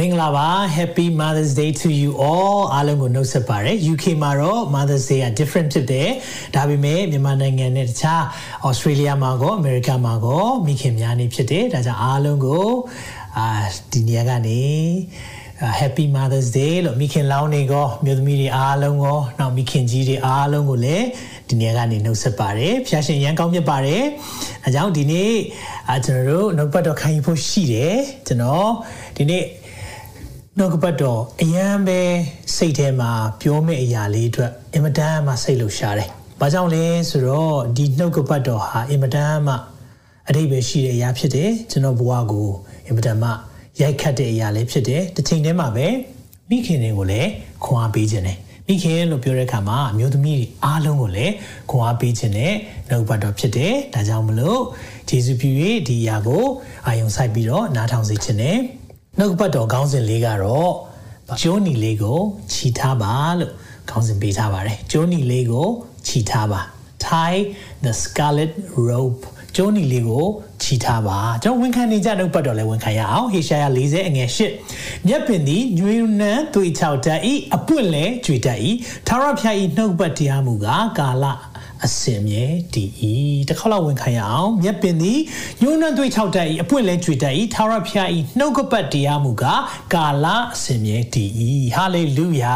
[0.00, 6.08] မင်္ဂလာပါ Happy Mother's Day to you all အားလုံးကိုနှုတ်ဆက်ပါရစေ UK မှာတော့ Mother's Day က different ဖြစ်တယ်
[6.54, 8.22] ဒါပေမဲ့မြန်မာနိုင်ငံနဲ့တခြား
[8.68, 12.68] Australia မှာကော America မှာကောမိခင်များနေဖြစ်တယ်ဒါကြောင့်အားလုံးကို
[13.38, 13.46] အာ
[13.92, 14.62] ဒီနေရာကနေ
[15.80, 21.06] Happy Mother's Day လို့မိခင်လောင်းနေကောမြို့သမီးတွေအားလုံးကောနောက်မိခင်ကြီးတွေအားလုံးကိုလည်း
[21.48, 24.04] ဒီနေ့ကနေနှုတ်ဆက်ပါတယ်ဖျားရှင်ရန်ကောင်းမြတ်ပါတယ်
[24.64, 25.32] အဲကြောင့်ဒီနေ့
[25.88, 27.96] အာကျွန်တော်တို့နှုတ်ပတ်တော်ခံယူဖို့ရှိတယ်
[28.26, 28.70] ကျွန်တော်
[29.16, 29.44] ဒီနေ့
[30.62, 32.00] နှုတ်ကပတ်တော်အယံပဲ
[32.56, 33.10] စိတ်ထဲမှာ
[33.40, 36.08] ပြောမယ့်အရာလေးအတွက်အင်မတန်မှစိတ်လှရှားတယ်။
[36.40, 39.54] ဘာကြောင့်လဲဆိုတော့ဒီနှုတ်ကပတ်တော်ဟာအင်မတန်မှ
[40.28, 42.48] အတိတ်ပဲရှိတဲ့အရာဖြစ်တယ်ကျွန်တော်ဘဝကို
[42.86, 43.30] အင်မတန်မှ
[43.80, 45.86] ရိုက်ခတ်တဲ့အရာလေးဖြစ်တယ်။တစ်ချိန်တည်းမှာပဲ
[46.50, 47.30] မိခင်တွေကိုလည်း
[47.64, 51.34] ခွန်အားပေးခြင်းတယ်။မိခင်လို့ပြောတဲ့အခါမှာအမျိုးသမီးအားလုံးကိုလည်း
[51.70, 52.54] ခွန်အားပေးခြင်းနဲ့
[52.88, 54.60] နှုတ်ပတ်တော်ဖြစ်တယ်။ဒါကြောင့်မလို့
[55.08, 55.50] ဂျေဇုပြု၍
[55.88, 56.44] ဒီအရာကို
[56.86, 58.58] အာယုံစိုက်ပြီးတော့နားထောင်စေခြင်းနဲ့
[59.18, 60.72] နှုတ်ပတ်တော်ခေါင်းစဉ်လေးကတော့
[61.40, 62.20] ဂျိုးနီလေးကို
[62.52, 63.52] ခြိထားပါလို့
[63.90, 65.68] ခေါင်းစဉ်ပေးထားပါတယ်ဂျိုးနီလေးကို
[66.06, 66.60] ခြိထားပါ
[67.04, 67.38] tie
[67.84, 68.52] the scarlet
[68.88, 69.22] rope
[69.56, 70.26] ဂျိုးနီလေးကို
[70.62, 74.28] ခြိထားပါကျွန်တော်ဝန်ခံနေကြနှုတ်ပတ်တော်လည်းဝန်ခံရအောင်ဟေရှာယ40အငယ်
[74.68, 78.72] 8မြက်ပင်သည်ညွေနန်းသွေချောက်တတ်ဤအပွင့်လဲကြွေတတ်ဤ
[79.06, 81.24] ထာဝရဖျားဤနှုတ်ပတ်တရားမူကားကာလ
[81.86, 83.14] အစင်မြဲတည်ဤ
[83.48, 85.18] တစ်ခေါက်လောက်ဝင်ခံရအောင်မြက်ပင်သည်
[85.62, 89.62] ညွန်းနှံသွေး၆တက်ဤအပွင့်လဲကြွေတက်ဤထာဝရဖျားဤနှုတ်ကပတ်တရားမူကား
[89.94, 92.54] ကာလအစင်မြဲတည်ဤဟာလေလုယာ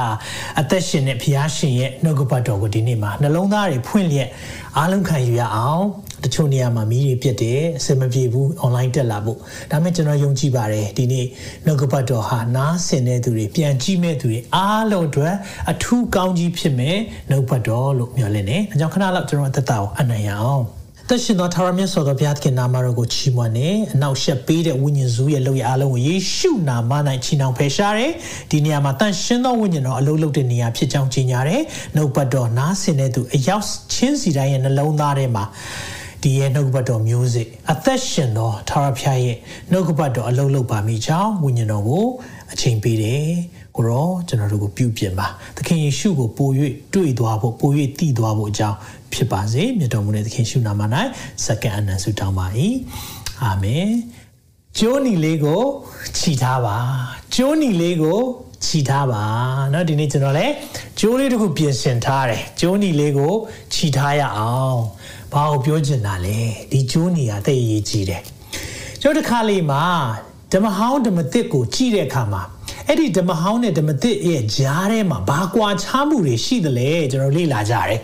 [0.60, 4.28] အသက်ရှင်တဲ့ဖျားရှင်ရဲ့နှုတ်ကပတ်တော်ကိုဒီနေ့မှာနှလုံးသားတွေဖွင့်လျက်
[4.76, 5.84] အားလုံးခံယူရအောင်
[6.24, 9.38] တချို့နေရာမှာမီးတွေပြတ်တယ်အဆင်မပြေဘူး online တက်လာဖို့
[9.70, 11.26] ဒါပေမဲ့ကျွန်တော်ယုံကြည်ပါတယ်ဒီနေ့
[11.64, 15.34] နှုတ်ကပတ်တော်ဟာနားဆင်တဲ့သူတွေပြန်ကြည့်မဲ့သူတွေအားလုံးအတွက်
[15.70, 16.96] အထူးကောင်းကြီးဖြစ်မဲ့
[17.30, 20.64] နှုတ်ပတ်တော်လို့မျှော်လင့်နေအဲကြောင့်ခဏလောက်ကျွန်တော်အသက်တာကိုအနံ့ရအောင်
[21.08, 26.92] သက်ရှင်သောထာဝရမြတ်စွာသောဘုရားသခင်နာမတော်ကိုချီးမွမ်းနေအနောက်ရှက်ပေးတဲ့ဝိညာဉ်စုရဲ့လောက်ရအားလုံးကိုယေရှုနာမ၌
[27.24, 28.12] ချီနှောင်ဖယ်ရှားတယ်
[28.50, 31.62] ဒီနေရာမှာတန်ရှင်းသောဝိညာဉ်တော်အလုံးလုံးတဲ့နေရာဖြစ်ကြောင်းကြီးညာတယ်
[31.96, 33.64] နှုတ်ပတ်တော်နားဆင်တဲ့သူအရောက်
[33.94, 35.44] ချင်းစီတိုင်းရဲ့နှလုံးသားထဲမှာ
[36.23, 39.37] ဒီရဲ့နှုတ်ကပတ်တော်မျိုးစေ့အသက်ရှင်သောထာဝရဘုရားရဲ့
[39.71, 42.05] နှုတ်ကပတ်တော်အလုံးလုံးပါမိကြောင်းဝိညာဉ်တော်ကို
[42.51, 43.27] အချိန်ပေးတယ်
[43.75, 45.27] ကိုရောကျွန်တော်တို့ကိုပြုပြင်ပါ
[45.57, 46.49] သခင်ယေရှုကိုပို၍
[46.93, 48.77] တွေ့သွားဖို့ပို၍တည်သွားဖို့အကြောင်း
[49.13, 50.81] ဖြစ်ပါစေမြတ်တော်မူတဲ့သခင်ရှုနာမ၌
[51.45, 52.47] စက္ကန့်အနံဆုတောင်းပါ၏
[53.43, 53.89] အာမင်
[54.79, 55.63] ကျိုးနီလေးကို
[56.17, 56.77] ခြိထားပါ
[57.35, 58.19] ကျိုးနီလေးကို
[58.65, 59.23] ခြိထားပါ
[59.71, 60.53] เนาะဒီနေ့ကျွန်တော်လည်း
[60.99, 63.33] ကျိုးလေးတစ်ခုပြင်ဆင်ထားတယ်ကျိုးနီလေးကို
[63.73, 64.81] ခြိထားရအောင်
[65.34, 66.38] ဘာကိုပြောချင်တာလဲ
[66.70, 68.22] ဒီကျိုးနီကသိအရေးကြီးတယ်
[69.00, 69.82] ကျိုးတစ်ခါလေးမှာ
[70.52, 72.42] ဓမ္မဟောင်းဓမ္မသစ်ကိုကြည့်တဲ့အခါမှာ
[72.86, 77.98] အဲ့ဒီဓမ္မဟောင်းနဲ့ဓမ္မသစ်ရဲ့ကြားထဲမှာဘာကွာခြားမှုတွေရှိသလဲကျွန်တော်လေ့လာကြတယ်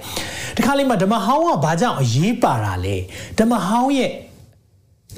[0.57, 2.97] ဒီခါလေးမှာဓမ္မဟောင်းကဘာကြောင့်အရေးပါတာလဲ
[3.39, 4.11] ဓမ္မဟောင်းရဲ့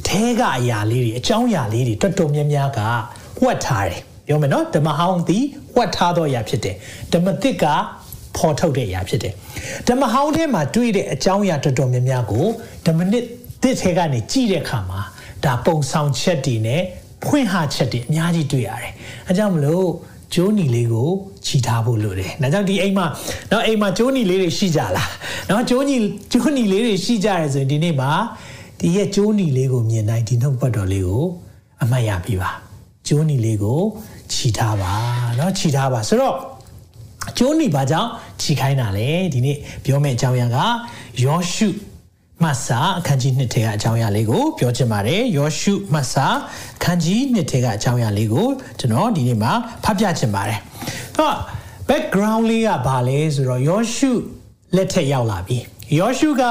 [0.08, 2.80] အဲကအရာလေးတွေအကြောင်းအရာလေးတွေတော်တော်များများက
[3.44, 5.44] ဝတ်ထားတယ်ပြောမယ်နော်ဓမ္မဟောင်းသည်
[5.76, 6.76] ဝတ်ထားသောအရာဖြစ်တယ်
[7.12, 7.64] ဓမ္မသစ်က
[8.36, 9.34] ဖော်ထုတ်တဲ့အရာဖြစ်တယ်
[9.88, 12.46] ဓမ္မဟောင်းထဲမှာတွေ့တဲ့အကြောင်းအရာတော်တော်များများကို
[12.86, 13.24] ဓမ္မနစ်
[13.62, 15.00] သစ်ထဲကနေကြည့်တဲ့အခါမှာ
[15.44, 16.82] ဒါပုံဆောင်ချက်တွေနဲ့
[17.24, 18.92] ဖွင့်ဟချက်တွေအများကြီးတွေ့ရတယ်
[19.28, 19.88] အဲကြောင့်မလို့
[20.34, 21.08] ကျိုးနီလေးကို
[21.46, 23.06] ခြိထားဖို့လိုတယ်။ဒါကြောင့်ဒီအိမ်မှာ
[23.50, 25.08] နော်အိမ်မှာကျိုးနီလေးတွေရှိကြလား။
[25.48, 25.96] နော်ကျိုးနီ
[26.32, 28.10] ကျိုးနီလေးတွေရှိကြရဲဆိုရင်ဒီနေ့မှာ
[28.80, 31.24] ဒီရဲ့ကျိုးနီလေးကိုမြင်တိုင်းဒီနှုတ်ပတ်တော်လေးကို
[31.82, 32.50] အမှတ်ရပြီပါ။
[33.08, 33.80] ကျိုးနီလေးကို
[34.32, 34.92] ခြိထားပါ
[35.38, 36.36] နော်ခြိထားပါဆိုတော့
[37.38, 38.10] ကျိုးနီဘာကြောင့်
[38.42, 40.58] ခြိခိုင်းတာလဲဒီနေ့ပြောမယ့်အကြောင်းအရာက
[41.24, 41.68] ယောရှု
[42.42, 46.26] မတ်စာအခန်းကြီး1ထဲကအကြောင်းအရာလေးကိုပြောချင်ပါတယ်ယောရှုမတ်စာ
[46.78, 49.52] အခန်းကြီး1ထဲကအကြောင်းအရာလေးကိုကျွန်တော်ဒီနေ့မှာ
[49.84, 50.58] ဖတ်ပြချင်ပါတယ်။
[51.16, 51.36] တော့
[51.88, 54.10] background လေးကဘာလဲဆိုတော့ယောရှု
[54.76, 55.58] လက်ထက်ရောက်လာပြီ။
[55.98, 56.42] ယောရှုက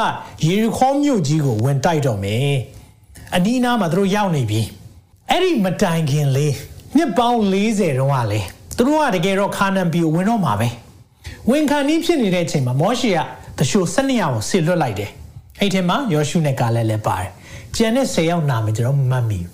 [0.45, 2.49] ယေရီခေါမြို့ကြီးကိုဝင်တိုက်တော့မယ်။
[3.35, 4.61] အနီးနားမှာသူတို့ရောက်နေပြီ။
[5.29, 6.53] အဲ့ဒီမတိုင်ခင်လေး
[6.95, 8.41] နှစ်ပေါင်း40တုန်းကလေ
[8.81, 10.69] သူတို့ကတကယ်တော့ခါနန်ပြည်ကိုဝင်တော့မှာပဲ။
[11.49, 13.19] ဝင်ခံနီးဖြစ်နေတဲ့အချိန်မှာမောရှေက
[13.57, 15.11] တရှို၁၂ယောက်ကိုဆစ်လွတ်လိုက်တယ်။
[15.59, 17.29] အဲ့ထဲမှာယောရှုနဲ့ကာလက်လည်းပါတယ်
[17.75, 19.49] ကျန်တဲ့10ယောက်နာမည်ကျွန်တော်မမှတ်မိဘူး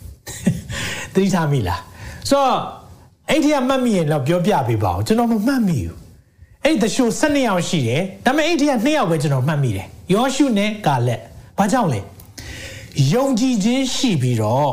[1.13, 1.81] သတိထားမိလား
[2.29, 2.57] ဆိုတော့
[3.29, 5.95] အဲ့ဒီကမှတ်မိရင်တော့ပြောပြပေးပါဦးကျွန်တော်မမှတ်မိဘူး
[6.63, 11.21] အဲ့ဒီတရှို12ယောက်ရှိတယ်ဒါပေမဲ့အဲ့ဒီက2ယောက်ပဲကျွန်တော်မှတ်မိတယ်ယောရှုနဲ့ကာလက်
[11.57, 11.99] ဘာကြောင့်လဲ
[13.13, 14.69] ယုံကြည်ခြင်းရှိပြီးတော့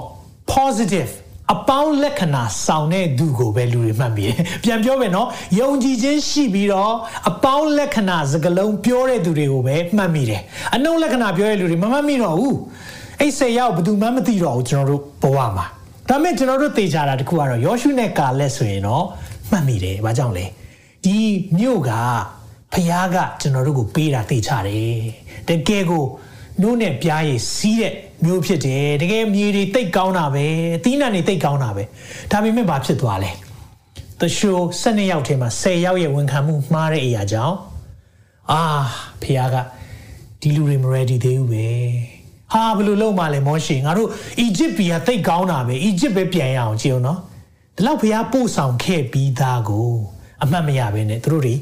[0.53, 1.13] positive
[1.53, 5.29] အပေါင်းလက္ခဏာဆောင်တဲ့သူကိုပဲလူတွေမှတ်မိတယ်ပြန်ပြောမယ်နော်
[5.61, 6.93] ယုံကြည်ခြင်းရှိပြီးတော့
[7.31, 10.43] အပေါင်းလက္ခဏာစကလုံးပြောတဲ့သူတွေကိုပဲမှတ်မိတယ်
[10.75, 12.57] အနှုတ်လက္ခဏာပြောတဲ့လူတွေမမှတ်မိတော့ဘူး
[13.21, 15.67] အဲ့စေရောက်ဘယ်သူမှမသိတော့ဘူးကျွန်တော်တို့ဘဝမှာ
[16.09, 19.05] ဒါမဲ့ကျွန်တော်တို့သိကြတာတခုကတော့ယောရှုနဲ့ကာလက်ဆိုရင်တော့
[19.51, 20.47] မှတ်မိတယ်ဘာကြောင့်လဲ
[21.05, 21.17] ဒီ
[21.59, 21.91] မြို့က
[22.75, 24.99] ဖျားကကျွန်တော်တို့ကိုပေးတာသိချတယ်
[25.49, 26.05] တကယ်ကို
[26.63, 27.95] နိုးနဲ့ပြားရည်စီးတဲ့
[28.25, 31.83] မျိုးဖြစ်တယ်တကယ်မြေတွေတိတ်ကောင်းတာပဲအသီးနှံတွေတိတ်ကောင်းတာပဲ
[32.31, 33.31] ဒါပေမဲ့ဘာဖြစ်သွားလဲ
[34.21, 37.57] တရှိုး12ယောက်ထဲမှာ10ယောက်ရဲ့ဝန်ခံမှုမှားတဲ့အရာကြောင့်
[38.53, 38.63] အာ
[39.23, 39.57] ဖះက
[40.41, 41.69] ဒီလူတွေမ ready သေးဘူးပဲ
[42.53, 44.09] ဟာဘယ်လိုလုပ်မှလဲမောရှိငါတို့
[44.41, 47.19] အီဂျစ်ပြည်ကတိတ်ကောင်းတာပဲအီဂျစ်ပဲပြန်ရအောင်ကြည့်အောင်နော်
[47.77, 49.91] ဒီလောက်ဖះပို့ဆောင်ခဲ့ပြီးသားကို
[50.43, 51.55] အမှတ်မရဘဲနဲ့သူတို့တွေ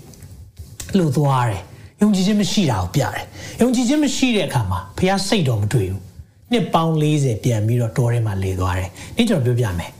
[0.96, 1.62] လှုပ်သွားတယ်
[2.00, 3.24] ယုံကြည်ခြင်းမရှိတာကိုပြတယ်
[3.60, 6.11] ယုံကြည်ခြင်းမရှိတဲ့အခါမှာဖះစိတ်တော်မတွေ့ဘူး
[6.52, 9.92] နှစ်ပေါင်း40ပြန်ပြီးတော့တောထဲမှာလေသွားတယ်နေ့ကျွန်တော်ပြောပြမယ်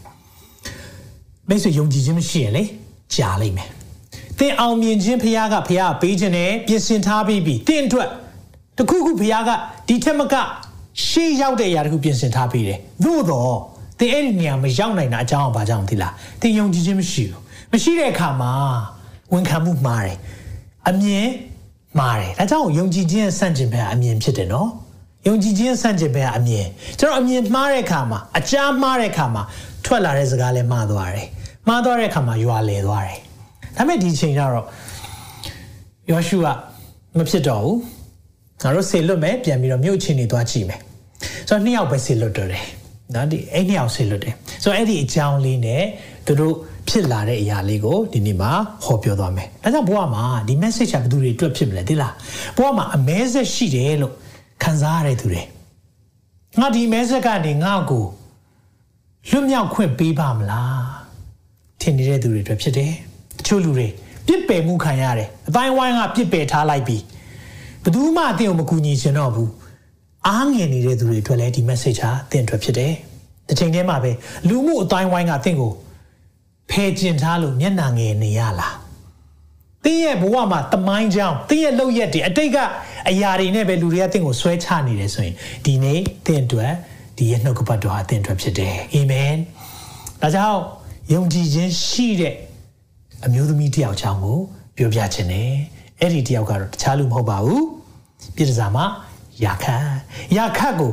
[1.48, 2.62] မိတ်ဆွေယုံကြည်ခြင်းမရှိရင်လေ
[3.14, 3.68] ကြာလိမ့်မယ်
[4.38, 8.08] သင်အောင်မြင်ခြင်းဖះကဖះကပေးခြင်းနဲ့ပြင်ဆင်ထားပြီးပြီသင်အတွက်
[8.78, 9.50] တခုခုဖះက
[9.88, 10.34] ဒီထက်မက
[11.06, 13.54] ရှေ့ရောက်တဲ့အရာတခုပြင်ဆင်ထားပေးတယ်သို့တော့
[13.98, 17.40] သင်အဲ့ဒီနေရာမရောက်နိုင်တာအကြောင်းဘာကြောင့်သိလားသင်ယုံကြည်ခြင်းမရှိဘူး
[17.72, 18.52] မရှိတဲ့အခါမှာ
[19.32, 20.16] ဝန်ခံမှုမှားတယ်
[20.88, 21.26] အမြင်
[21.98, 24.68] မှားတယ်ဒါကြောင့်ယုံကြည်ခြင်းရဲ့စန့်ကျင်ဘက်အမြင်ဖြစ်တယ်နော်
[25.26, 26.66] ယုံကြည်ခြင်းစန့်ကျင်ဘက်အမြင်
[26.98, 29.42] ကျွန်တော်အမြင်မှားတဲ့အခါမှာအကြားမှားတဲ့အခါမှာ
[29.84, 31.26] ထွက်လာတဲ့စကားလည်းမှားသွားတယ်
[31.68, 33.18] မှားသွားတဲ့အခါမှာယွာလဲသွားတယ်
[33.76, 34.66] ဒါပေမဲ့ဒီချိန်ကျတော့
[36.10, 36.46] ယောရှုက
[37.18, 37.78] မဖြစ်တော့ဘူး
[38.62, 40.80] ငါတို့ဆေလွတ်မယ်ပြန်ပြီးတော့မြို့ချင်းနေသွားကြည့်မယ်
[41.48, 42.64] ဆိုတော့နှစ်ယောက်ပဲဆေလွတ်တော့တယ်
[43.14, 45.82] နော်ဒီအဲ့နှစ်ယောက်ဆေလွတ်တယ်ဆိုတော့အဲ့ဒီအကြောင်းလေးနဲ့
[46.26, 46.54] သူတို့
[46.88, 48.50] ဖြစ်လာတဲ့အရာလေးကိုဒီနေ့မှာ
[48.84, 52.12] ဟောပြောသွားမယ်။ဒါကြောင့်ဘုရားမှာဒီ message ကဘယ်သူတွေအတွက်ဖြစ်မလဲသိလား။
[52.56, 54.14] ဘုရားမှာအမဲဆက်ရှိတယ်လို့
[54.62, 55.42] ခံစားရတဲ့သူတွေ။
[56.60, 58.04] ငါဒီ message ကနေငါ့ကို
[59.30, 60.82] လွတ်မြောက်ခွင့်ပေးပါမလား။
[61.80, 62.92] ထင်နေတဲ့သူတွေအတွက်ဖြစ်တယ်။
[63.38, 63.88] တချို့လူတွေ
[64.26, 67.02] ပြစ်ပယ်မှုခံရတယ်။အတိုင်းဝိုင်းကပြစ်ပယ်ထားလိုက်ပြီး
[67.82, 69.48] ဘယ်သူမှအသင်ကိုမကူညီချင်တော့ဘူး။
[70.26, 72.92] အားငယ်နေတဲ့သူတွေအတွက်လည်းဒီ message ဟာအသင်အတွက်ဖြစ်တယ်။
[73.48, 74.10] တစ်ချိန်တည်းမှာပဲ
[74.48, 75.72] လူမှုအတိုင်းဝိုင်းကအသင်ကို
[76.70, 78.81] ဖယ်ကျင်ထားလို့မျက်နှာငယ်နေရလား
[79.84, 82.58] တင်းရဲ့ဘဝမှာတမိုင်းကြောင်းတင်းရဲ့လောက်ရက်တွေအတိတ်က
[83.10, 85.34] အရာတွေနဲ့ပဲလူတွေကတင်းကိုဆွဲချနေတယ်ဆိုရင်
[85.64, 86.72] ဒီနေ့တင်းအတွက်
[87.16, 89.34] ဒီရဲ့နှုတ်ကပတ်တော်ဟာတင်းအတွက်ဖြစ်တယ်အာမင်
[90.20, 90.60] ဒါကြောင့်
[91.12, 92.34] ယုံကြည်ခြင်းရှိတဲ့
[93.26, 94.38] အမျိုးသမီးတယောက်ချောင်းကို
[94.76, 95.50] ပြောပြခြင်းနဲ့
[96.00, 97.64] အဲ့ဒီတယောက်ကတော့တခြားလူမဟုတ်ပါဘူး
[98.36, 98.84] ပြည်တစားမှာ
[99.44, 99.84] ယာခတ်
[100.36, 100.92] ယာခတ်ကို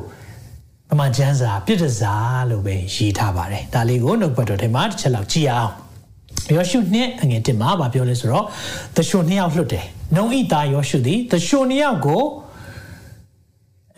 [0.92, 5.74] အမှန်ကျမ်းစာပြည့်တစားလို့ပဲရေးထားပါတယ်ဒါလေးကိုနှုတ်ပတ်တော်ထဲမှာတစ်ချက်လောက်ကြည့်အောင်
[6.57, 8.45] ယောရှုနှစ်အငယ်1မှာဗာပြောလဲဆိုတော့
[8.95, 9.85] သရှုံနှစ်ယောက်လွတ်တယ်
[10.15, 12.23] နှုံဣသားယောရှုသည်သရှုံနှစ်ယောက်ကို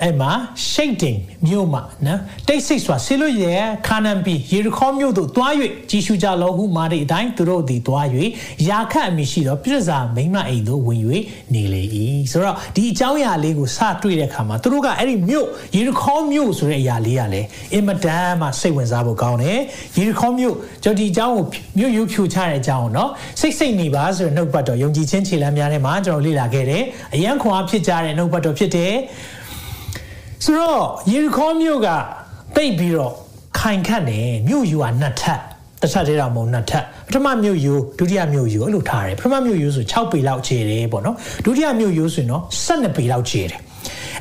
[0.03, 0.31] အဲ့မှာ
[0.69, 1.18] ရှိတ်တင်
[1.48, 3.45] မြို့မှာနော်တိတ်ဆိတ်စွာဆေလို့ရ
[3.88, 5.53] ခါနန်ပြည်ယေရခေါမြို့သို့တွား၍
[5.89, 8.06] ကြီးရှုကြလောဟုမာတဲ့အတိုင်းသူတို့သည်တွား၍
[8.69, 11.01] ယာခတ်အမိရှိသောပြစ္ဆာမိမအိမ်သို့ဝင်၍
[11.53, 11.83] နေလေ၏
[12.31, 19.59] ဆိုတော့ဒီအကြောင်းအရာလေးကိုစတွေ့တဲ့အခါမှာသူတို့ကအဲ့ဒီမြို့ယေရခေါမြို့ဆိုတဲ့အရာလေးကလည်းအင်မတန်မှစိတ်ဝင်စားဖို့ကောင်းတယ်
[19.98, 21.45] ယေရခေါမြို့ကျွန်တော်ဒီအကြောင်းကို
[21.77, 23.09] မြို့ယူဖြူချတဲ့အကြောင်းကိုနော်
[23.39, 26.83] စိတ်စိတ်နေပါဆိုတဲ့နှုတ်ပတ်တော်ယုံကြည်ခြင်းခြေလှမ်းများထဲမှာကျွန်တော်လေ့လာခဲ့တယ်
[27.13, 28.94] အယံခွန်အားဖြစ်ကြတဲ့နှုတ်ပတ်တော်ဖြစ်တယ်
[30.46, 31.88] ဆိုတော့ယေရီခေါမြို့က
[32.56, 33.14] တိတ်ပြီးတော့
[33.60, 35.40] ခိုင်ခတ်နေမြို့ယူကနှစ်ထပ်
[35.82, 41.16] တစ်ထပ်တည်းတော့မဟုတ်နှစ်ထပ်ပထမမြို့ယူဒုတိယမြို့ယူအဲ့လိုထားတယ်ပထမမြို့ယူဆို6ပေလောက်ခြေတယ်ပေါ့နော်
[41.46, 43.60] ဒုတိယမြို့ယူဆိုရင်တော့12ပေလောက်ခြေတယ်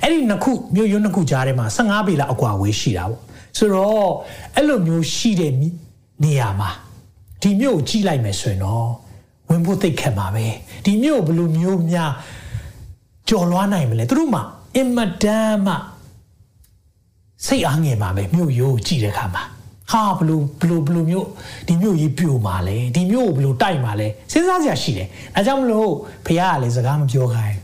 [0.02, 3.20] အဲ့ဒီနှစ်ခုမြို့ယူနှစ်ခုကြားထဲမှာ15ပေလောက်အကွာဝေးရှိတာပေါ့
[3.58, 4.10] ဆိုတော့
[4.56, 5.52] အဲ့လိုမျိုးရှိတဲ့
[6.24, 6.70] နေရာမှာ
[7.42, 8.86] ဒီမြို့ကိုကြီးလိုက်မယ်ဆိုရင်တော့
[9.48, 10.46] ဝင်ဖို့သိခက်မှာပဲ
[10.84, 12.10] ဒီမြို့ဘယ်လိုမျိုးများ
[13.28, 14.42] ကြော်လွားနိုင်မလဲသူတို့မှာ
[14.76, 15.74] အင်မတန်မှ
[17.46, 19.42] စိတ်အားငယ်မှာပဲမြို့ရိုးကြည့်တဲ့အခါမှာ
[19.92, 21.26] ဟာဘလို့ဘလို့ဘလို့မြို့
[21.66, 25.90] ဒီမြို့ကြီးပြိုမှာလဲဒီမြို့ကိုဘလို့တိုက်မှာလဲစဉ်းစားစရာရှိတယ်အဲကြောင့်မလို့
[26.26, 27.56] ဖခင်ကလည်းစကားမပြောခိုင်း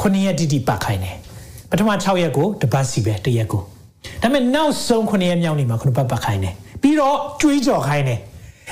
[0.00, 1.16] ခုနှစ်ရက်တိတိပတ်ခိုင်းတယ်
[1.70, 3.62] ပထမ6ရက်ကိုတပတ်စီပဲတရက်ကို
[4.22, 8.20] ဒါပေမဲ့နောက်ဆုံးခုနှစ်ရက်မြောက်နေမှာခုနှစ်ပတ်ပတ်ခိုင်းတယ်ပြီးတော့ကြွေးကြော်ခိုင်းတယ်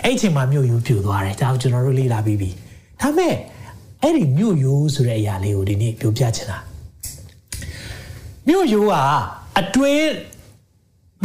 [0.04, 2.50] အဲ့ချိန်မှာမြို့ရိုးပြိုသွားတယ်ဒါကိုကျွန်တော်တို့လေ့လာပြီးပြီ
[3.00, 3.34] ဒါပေမဲ့
[4.02, 6.58] အဲ့ဒီမြို့ရိုးဆိုတဲ့အရာလေးကိုဒီနေ့ပြောပြချင်တာ
[8.48, 8.94] မြို့ရိုးက
[9.60, 10.10] အတွင်း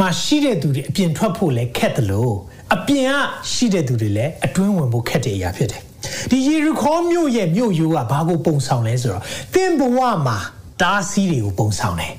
[0.00, 2.34] မှာရှိတဲ့သူတွေအပြင်ထွက်ဖို့လည်းခက်တယ်လို့
[2.74, 3.12] အပြင်က
[3.52, 5.82] ရှိတဲ့သူတွေလည်းအတွင်းဝင်ဖို့ခက်တဲ့အရာဖြစ်တယ်
[6.30, 9.22] ဒီယေရီခေါမြို့ရဲ့မြို့ရိုးကဘာကိုပုံဆောင်လဲဆိုတော့
[9.54, 10.38] သင်ဘဝမှာ
[10.80, 12.14] တားဆီးတွေကိုပုံဆောင်တယ်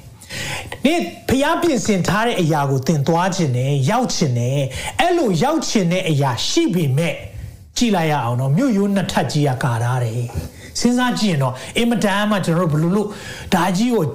[0.85, 0.99] နေ့
[1.29, 4.59] ဖျားပြင်ဆင်ထားတဲ့အရာကိုသင်သွားခြင်းနဲ့ရောက်ခြင်းနဲ့
[4.99, 7.15] အဲ့လိုရောက်ခြင်းတဲ့အရာရှိပေမဲ့
[7.77, 10.23] ကြည်လိုက်ရအောင်တော့မြို့ရိုးနှစ်ထပ်ကြီးကကာထားတယ်
[10.79, 13.07] စဉ်းစားကြည့်ရင်တော့အင်မတန်မှကျွန်တော်တို့ဘလို့လို့
[13.53, 14.05] ဒါကြီးကို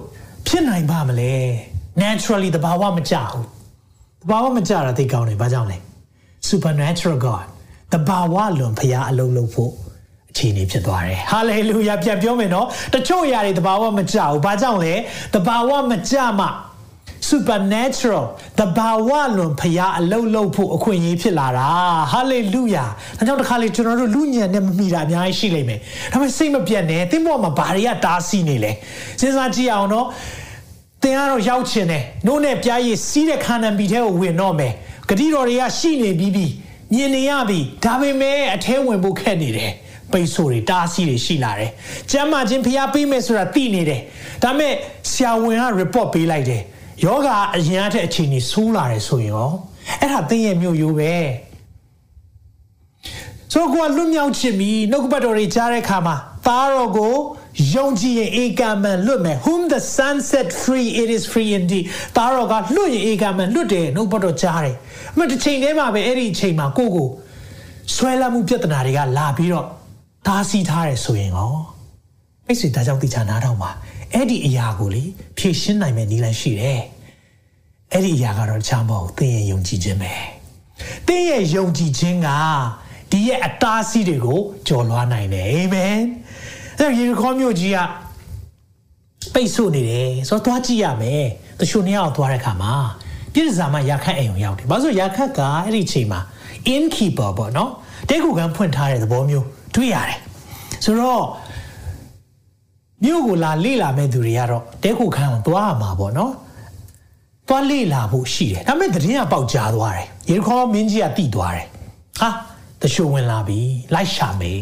[0.46, 1.32] ဖြစ်နိုင်ပါမလဲ
[2.02, 3.44] naturally တဘာဝမကြဘူး
[4.22, 5.76] တဘာဝမကြတာသိကောင်းတယ်ဘာကြောင့်လဲ
[6.48, 7.46] supernatural god
[7.92, 9.72] တဘာဝလွန်ဖရားအလုံးလုံးဖို့
[10.30, 14.94] အခြေအနေဖြစ်သွားတယ်ဟာလေလုယာပြန်ပြောမယ်နော်တချို့အရာတွေတဘာဝမကြဘူးဘာကြောင့်လဲ
[15.34, 16.46] တဘာဝမကြမှ
[17.30, 18.24] supernatural
[18.60, 21.68] တဘာဝလွန်ဖျားအလုံးလုံးဖို့အခွင့်အရေးဖြစ်လာတာ
[22.12, 22.88] hallelujah
[23.18, 25.78] ဒါကြောင့်တစ်ခါလေကျွန်တော်တို့လူညံနဲ့မမိတာအများကြီးရှိလိမ့်မယ်
[26.12, 28.72] ဒါပေမဲ့စိတ်မပြတ်နဲ့သင်ဘောမှာဘာတွေကတားဆီးနေလဲ
[29.20, 30.08] စဉ်းစားကြည့်အောင်နော်သ
[31.08, 34.72] င်ကတော့ရောက်ချင်တယ်နို့နဲ့ပြားရည်စီးတဲ့ခန္ဓာမီထဲကိုဝင်တော့မယ်
[35.08, 36.46] ဂတိတော်တွေကရှိနေပြီးပြီ
[36.92, 39.72] မြင်နေရပြီဒါပေမဲ့အထဲဝင်ဖို့ခက်နေတယ်
[40.12, 41.70] ပိတ်ဆို့တွေတားဆီးတွေရှိလာတယ်။
[42.10, 44.00] ကျမ်းမာခြင်းဖျားပေးမယ်ဆိုတာသိနေတယ်။
[44.42, 44.72] ဒါပေမဲ့
[45.10, 46.62] ဆရာဝန်က report ပေးလိုက်တယ်။
[47.04, 49.50] ယောဂအရင်အထက်အခြေအနေဆိုးလာတယ်ဆိုရင်ရော
[50.00, 51.14] အဲ့ဒါသင်ရဲ့မျိုးရိုးပဲ။
[53.52, 57.14] ဆိုတော့ကိုကလွတ်မြောက်ချင်ပြီးနှုတ်ကပတ်တော်တွေကြားတဲ့အခါမှာသားတော်ကို
[57.74, 61.84] ယုံကြည်ရင်ဧကမန်လွတ်မယ် whom the sun set free it is free indeed
[62.16, 64.74] သားတော်ကလွတ်ရင်ဧကမန်လွတ်တယ်နှုတ်ပတ်တော်ကြားတယ်။
[65.14, 67.08] အမှတစ်ချိန်တည်းမှာပဲအဲ့ဒီအချိန်မှာကိုကို
[67.94, 69.66] ဆွဲလမ်းမှုပြဿနာတွေကလာပြီးတော့
[70.26, 71.52] တားဆီးထားတယ်ဆိုရင်ရော
[72.46, 73.70] မိတ်ဆွေဒါကြောင့်သိချာနားထောင်ပါ
[74.14, 75.02] အဲ့ဒီအရာကိုလေ
[75.38, 76.80] ဖြည့်ရှင်းနိုင်မယ့်နည်းလမ်းရှိတယ်
[77.92, 80.14] အဲ့ဒီအရာကတော့တခြားမဟုတ်သင်ရဲ့ယုံကြည်ခြင်းပဲ
[81.06, 82.28] သင်ရဲ့ယုံကြည်ခြင်းက
[83.10, 85.98] ဒီရဲ့အတားဆီးတွေကိုကျော်လွှားနိုင်တယ်အာမင်
[86.78, 87.78] အဲ့ဒီယေရီခေါမြို့ကြီးက
[89.34, 91.24] ပိတ်ဆို့နေတယ်ဆိုတော့သွားကြည့်ရမယ်
[91.60, 92.74] တချို့နေရာကိုသွားတဲ့အခါမှာ
[93.32, 96.20] ပြည်စာမရာခတ်အိမ်ကိုရောက်တယ်ဘာလို့ဆိုရာခတ်ကအဲ့ဒီအချိန်မှာ
[96.74, 97.70] innkeeper ပေါ့နော်
[98.08, 100.18] တဲကူကန်းဖွင့်ထားတဲ့သဘောမျိုးတွေ့ရတယ်
[100.84, 101.24] ဆိုတော့
[103.04, 106.32] မြို့ကိုလာလေ့လာမဲ့သူတွေကတော့တဲခုခန်းကိုသွားရမှာပေါ့နော်
[107.48, 111.66] သွားလေ့လာဖို့ရှိတယ်ဒါပေမဲ့တရင်ကပေါက်ကြားသွားတယ်ရေခေါ်မင်းကြီးကတိသွားတယ်
[112.20, 112.28] ဟာ
[112.80, 113.60] တရှိုးဝင်လာပြီ
[113.94, 114.60] လိုက်ရှာမယ်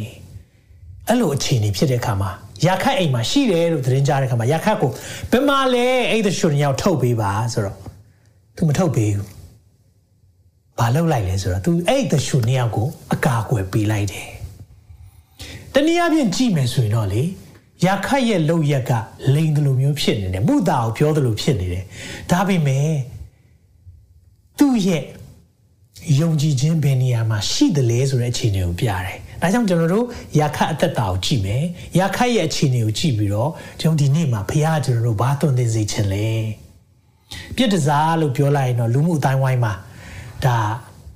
[1.08, 2.30] အဲ့လိုအခြေအနေဖြစ်တဲ့အခါမှာ
[2.66, 4.90] ရခတ်အိမ်မှာရှိတယ်လို့သတင်းကြားတဲ့အခါမှာရခတ်ကို
[5.30, 7.76] ဘယ်မှာလဲအဲ့တရှိုးညောင်ထုတ်ပေးပါဆိုတော့
[8.56, 9.28] သူမထုတ်ပေးဘူး
[10.78, 14.28] ဘာလုပ်လိုက်လဲဆိုတော့ तू အဲ့တရှိုးနှစ်ယောက်ကိုအကာအကွယ်ပေးလိုက်တယ်
[15.72, 17.22] တနည်းအားဖြင့်ကြည့်မယ်ဆိုရင်တော့လေ
[17.86, 18.92] ရခတ်ရဲ့လောက်ရက်က
[19.34, 21.84] လိန်တယ်လို့မျိုးဖြစ်နေတယ်မုတာကိုပြောတယ်လို့ဖြစ်နေတယ်
[22.30, 22.90] ဒါပေမဲ့
[24.58, 25.02] သူ့ရဲ့
[26.20, 30.06] ယုံကြည်ခြင်းဘယ်နေရာမှာရှိတယ်လဲဆိုတဲ့အခြေအနေကိုပြတယ် ဒါကြောင့်ကျွန်တော်တို့
[30.40, 31.64] ရခတ်အသက်တာကိုကြည့်မယ်
[31.98, 33.50] ရခတ်ရဲ့အခြေအနေကိုကြည့်ပြီးတော့
[33.80, 36.28] ကျွန်တော်ဒီနေ့မှာဘုရားကျွန်တော်တို့ဘာသွန်သင်စေခြင်းလဲ
[37.56, 39.72] ပြစ်ဒစားလို့ပြောလိုက်ရင်တော့လူမှုအတိုင်းဝိုင်းမှာ
[40.44, 40.56] ဒါ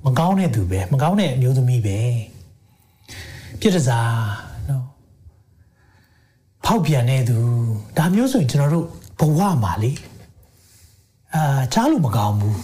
[0.05, 1.99] မကောင်းတဲ့သူပဲမကောင်းတဲ့အမျိုးသမီးပဲ
[3.59, 4.13] ပြစ်ဒစား
[4.69, 4.85] နော်
[6.65, 7.37] ဖောက်ပြန်တဲ့သူ
[7.97, 8.85] ဒါမျိုးဆိုရင်ကျွန်တော်တို့
[9.19, 9.91] ဘဝမှာလေ
[11.35, 12.57] အာချားလို့မကောင်းဘူး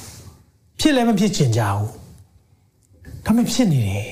[0.79, 1.91] ဖြစ်လည်းမဖြစ်ချင်ကြဘူး
[3.25, 4.09] ဒါမှဖြစ်နေတယ်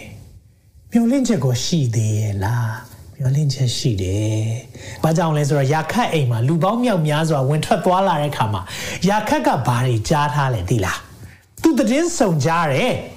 [0.95, 2.73] မျောလင့်ချက်ကိုရှိသေးရဲ့လား
[3.17, 4.43] မျောလင့်ချက်ရှိတယ်။
[5.03, 8.61] ဘာကြောင့်လဲဆိုတော့ရာခတ်အိမ်မှာလူပေါင်းမြောက်များစွာဝင်ထွက်သွားလာတဲ့အခါမှာ
[9.09, 10.97] ရာခတ်ကဘာတွေကြားထားလဲသိလား။
[11.61, 12.91] तू တည်င်းစုံကြားတယ်။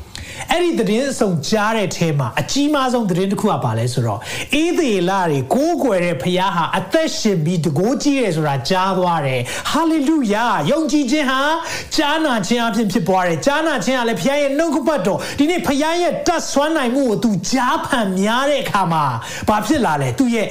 [0.50, 4.20] အဲ့ဒီသတင်းအစုံကြားတဲ့ထဲမှာအကြီးမားဆုံးသတင်းတစ်ခုကပါလဲဆိုတော့
[4.54, 9.40] အေးသေးလာတွေကိုးကွယ်တဲ့ဖခင်ဟာအသက်ရှင်ပြီးတကိုးကြီးတယ်ဆိုတာကြားသွားတယ်
[9.70, 11.40] ဟာလေလုယာယုံကြည်ခြင်းဟာ
[11.96, 19.04] ကြားနာခြင်းအဖြစ်ဖြစ်ပွားတယ်ကြားနာခြင်းကလည်းဖခင်ရဲ့နှုတ်ကပတ်တော်ဒီနေ့ဖခင်ရဲ့တတ်ဆွမ်းနိုင်မှုကိုသူကြားဖန်များတဲ့အခါမှာ
[19.48, 20.48] ဘာဖြစ်လာလဲသူရဲ့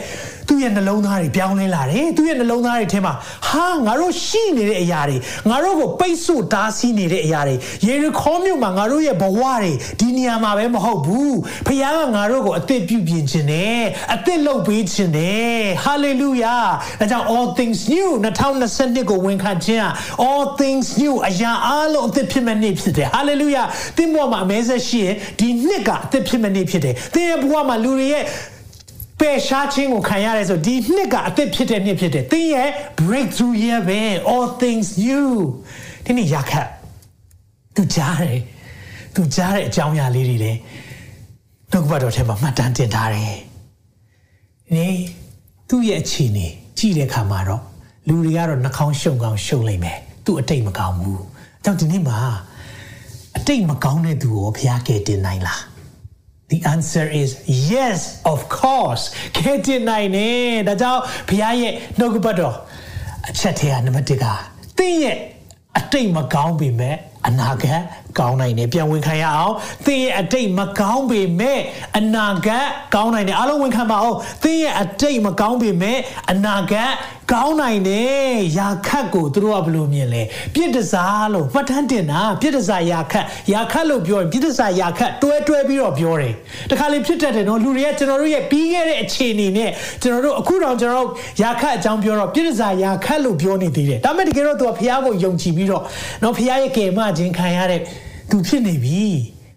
[0.48, 3.14] သူ့ရဲ့နှလုံးသားတွေပြောင်းလဲလာတယ်သူ့ရဲ့နှလုံးသားတွေထဲမှာ
[3.48, 5.18] ဟာငါတို့ရှိနေတဲ့အရာတွေ
[5.50, 7.56] ငါတို့ကိုပိတ်ဆို့တားဆီးနေတဲ့အရာတွေ
[7.88, 11.38] ယေရီခေါမြို့မှာငါတို့ရဲ့ဘဝတွေဒီနေရာမှာပဲမဟုတ်ဘူး
[11.68, 13.82] ဖခင်ကငါတို့ကိုအသက်ပြုပြင်ခြင်းနဲ့
[14.14, 16.66] အသက်လုပ်ပေးခြင်းနဲ့ hallelujah
[17.00, 19.88] ဒါကြောင့် all things new 2022ကိုဝန်ခံခြင်း
[20.28, 23.66] all things new အရာအလုံးအသက်ဖြစ်မဲ့နေ့ဖြစ်တယ် hallelujah
[23.98, 28.26] သင်ဘဝမှာအမဲဆက်ရှိရင်ဒီနှစ်ကအသက်ဖြစ်မဲ့နေ့ဖြစ်တယ်သင်ရဲ့ဘဝမှာလူတွေရဲ့
[29.20, 32.70] ပယ်ရှားခြင်းကိုခံရတယ်ဆိုဒီနှစ်ကအသက်ဖြစ်တဲ့နှစ်ဖြစ်တယ်သင်ရဲ့
[33.02, 35.30] breakthrough year ပဲ all things new
[36.06, 36.68] ဒီနေ့ရခတ်
[37.76, 38.40] သူကြားတယ်
[39.16, 40.60] သူကြားတဲ့အကြောင်းအရာလေးတွေလည်း
[41.72, 43.38] နှုတ်ကပတ်တော်ထဲမှာမှတ်တမ်းတင်ထားတယ်
[44.76, 44.88] နေ
[45.70, 47.64] သူ့ရဲ့အခြေအနေကြည့်တဲ့အခါမှာတော့
[48.08, 51.26] လူတွေကတော့နှာခေါင်းရှုံကောင်းရှုံလိမ့်မယ်သူ့အတိတ်မကောင်းဘူးအဲ
[51.64, 52.18] ကြောင့်ဒီနေ့မှာ
[53.38, 55.62] အတိတ်မကောင်းတဲ့သူကိုဘုရားကယ်တင်နိုင်လား
[56.52, 57.30] The answer is
[57.74, 58.00] yes
[58.32, 59.04] of course
[59.38, 62.56] ခဲ့တင်နိုင်တယ်ဒါကြောင့်ဘုရားရဲ့နှုတ်ကပတ်တော်
[63.30, 64.26] အချက်ထဲကနံပါတ်1က
[64.78, 65.18] သင်ရဲ့
[65.78, 66.96] အတိတ်မကောင်းပေမဲ့
[67.28, 67.82] အနာဂတ်
[68.20, 69.54] ကောင်းနိုင်တယ်ပြန်ဝင်ခံရအောင်
[69.86, 71.60] သင်ရဲ့အတိတ်မကောင်းပေမဲ့
[71.98, 75.98] အနာဂတ်ကောင်းနိုင်တယ်အားလုံးဝန်ခံပါအောင်သင်ရဲ့အတိတ်မကောင်းပေမဲ့
[76.32, 76.92] အနာဂတ်
[77.34, 80.22] ကောင်းနိုင်တယ်ယာခတ်ကိုသူတို့ကဘယ်လိုမြင်လဲ
[80.54, 86.34] ပြစ်ဒစားလို့မှတ်တမ်းတင်တာပြစ်ဒစားယာခတ်ယာခတ်လို့ပြောရင်ပြစ်ဒစားယာခတ်တွဲတွဲပြီးတော့ပြောတယ်
[86.70, 89.70] တခါလေဖြစ်တတ်တယ်နော်လူတွေကကျွန်တော်တို့ရဲ့ပြီးခဲ့တဲ့အခြေအနေနဲ့
[90.02, 95.84] ကျွန်တော်တို့အခုတော့ကျွန်တော်တို့ယာခတ်အကြောင်းပြောတော့ပြစ်ဒစားယာခတ်လို့ပြောနေသေးတယ်ဒါပေမဲ့တကယ်တော့သူကဖះကိုယုံကြည်ပြီးတော့
[96.24, 97.82] နော်ဖះရဲ့ကယ်မခြင်းခံရတဲ့
[98.30, 99.02] သူဖြစ်နေပြီ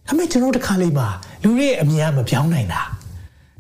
[0.07, 1.09] ဒါပေမဲ့ကျွန်တော်တခါလေးမှာ
[1.43, 2.83] လူတွေအမြင်မပြောင်းနိုင်တာ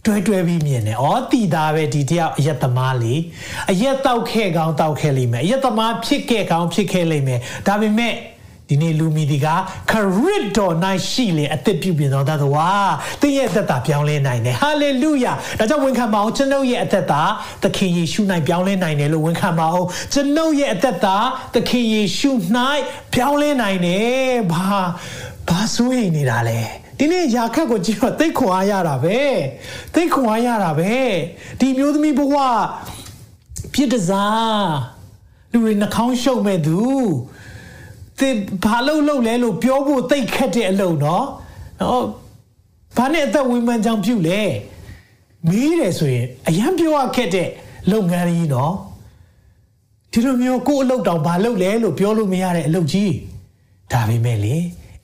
[0.04, 3.14] တွဲတွဲပြီးမြင်တယ်။အော်တီတာပဲဒီတယောက်အယက်သမားလေ
[3.70, 8.12] အယက်တောက်ခဲ့ကောင်းတောက်ခဲ့လိမ့်မယ်။အယက်သမားဖြစ်ခဲ့ကောင်းဖြစ်ခဲ့လိမ့်မယ်။ဒါပေမဲ့
[8.68, 9.46] ဒီနေ့လူမီဒီက
[9.90, 10.74] ခရစ်တော်၌
[11.10, 12.70] ရှိလေအသက်ပြုပြင်တော်သတ္တဝါ
[13.20, 17.22] သင်ရဲ့အသက်တာပြောင်းလဲနိုင်တယ်ဟာလေလုယာဒါကြောင့်ဝန်ခံပါအောင်ကျွန်ုပ်ရဲ့အသက်တာ
[17.62, 21.16] သခင်ယေရှု၌ပြောင်းလဲနိုင်တယ်လို့ဝန်ခံပါအောင်ကျွန်ုပ်ရဲ့အသက်တာ
[21.54, 22.30] သခင်ယေရှု၌
[23.14, 24.66] ပြောင်းလဲနိုင်တယ်ဘာ
[25.48, 26.60] ဘာဆိုရင်နေတာလဲ
[26.98, 29.20] ဒီနေ့ယာခတ်ကိုကြည့်တော့သိခွန်အားရတာပဲ
[29.94, 30.94] သိခွန်အားရတာပဲ
[31.60, 32.34] ဒီမျိုးသမီးဘဝ
[33.72, 34.70] ပြစ်ဒစား
[35.52, 36.78] လူတွေနှာခေါင်းရှုပ်မဲ့သူ
[38.20, 38.34] သင်
[38.64, 41.26] ဘာလို့လုပ်လဲလို့ပြောဖို့သိခက်တဲ့အလုပ်နော်
[41.80, 42.04] နော်
[42.96, 44.40] ဘာနဲ့အသက်ဝိမာန်ကြောင့်ပြုလဲ
[45.48, 47.48] မေးတယ်ဆိုရင်အရန်ပြောရခက်တဲ့
[47.90, 48.74] လုပ်ငန်းကြီးနော်
[50.12, 53.12] ဒီလိုမျိုးကိုယ်အလုပ်တောင်ဘာလုပ်လဲလို့ပြောလို့မရတဲ့အလုပ်ကြီး
[53.92, 54.56] ဒါပေမဲ့လေ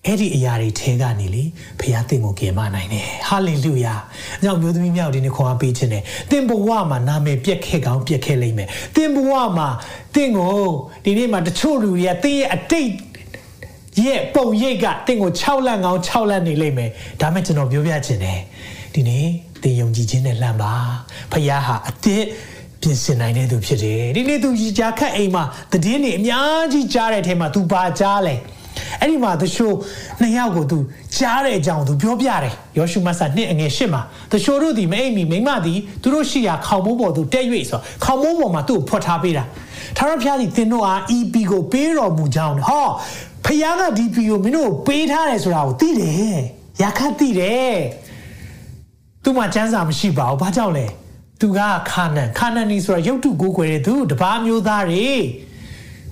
[0.06, 1.44] အဲ့ဒီအရာတွေထဲကနေလေ
[1.80, 3.94] ဖခင်သင်ကိုကယ်မနိုင်တယ်ဟာလေလုယာ
[4.38, 9.68] အကြောင်းမျိုးသမီးမြောက်ဒီနေ့ခေါ်အားပေးခြင်းတယ်သင်ဘဝမှာနာမည်ပြက်ခဲ့ကောင်းပြက်ခဲ့လိမ့်မယ်သင်ဘဝမှာ
[10.14, 10.56] သင်ကို
[11.04, 12.90] ဒီနေ့မှာတချို့လူတွေကသင်ရဲ့အတိတ်
[14.04, 18.40] ရဲ့ပုံရိပ်ကတင့်ကို6လက်ငောင်း6လက်နေလိမ့်မယ်ဒါမဲ့ကျွန်တော်ပြောပြခြင်းတယ်
[18.94, 19.26] ဒီနေ့
[19.62, 20.74] သင်ယုံကြည်ခြင်းနဲ့လှမ်းပါ
[21.32, 22.24] ဖခင်ဟာအသစ်
[22.80, 28.36] ပြင်ဆင်နိုင်တဲ့သူဖြစ်တယ်ဒီနေ့သူကြီးကြားခတ်အိမ်မှာတည်င်းနေအများကြီးကြားတဲ့အထဲမှာ तू ပါကြားလဲ
[29.00, 29.74] အဲ့ဒီမှာတချို့
[30.20, 30.78] နှစ်ယောက်ကို तू
[31.16, 34.02] ကြားတဲ့အကြောင်း तू ပြောပြတယ်ယောရှုမဆာနှစ်အငယ်ရှစ်မှာ
[34.32, 39.44] တချို့တို့ဒီမအိမ်မီမိမသည်သူတို့ရှိရာခေါင်မိုးပေါ်သူတက်၍ဆိုခေါင်မိုးပေါ်မှာသူ့ကိုဖွက်ထားပေးတာ
[39.96, 42.86] ထာဝရဘုရားသည်သင်တို့အား EP ကိုပေးတော်မူကြောင်းဟော
[43.44, 46.38] ဖခင်ကဒီပီကိုမင်းတို့ပေးထားတယ်ဆိုတာကိုသိတယ်
[46.82, 47.76] ရခတ်သိတယ်
[49.22, 50.86] သူမှစမ်းစာမရှိပါဘူးဘာကြောင့်လဲ
[51.40, 55.08] သူကခါနန်ခါနန်နီဆိုတာရုပ်တုကိုးကွယ်တဲ့သူတပားမျိုးသားတွေ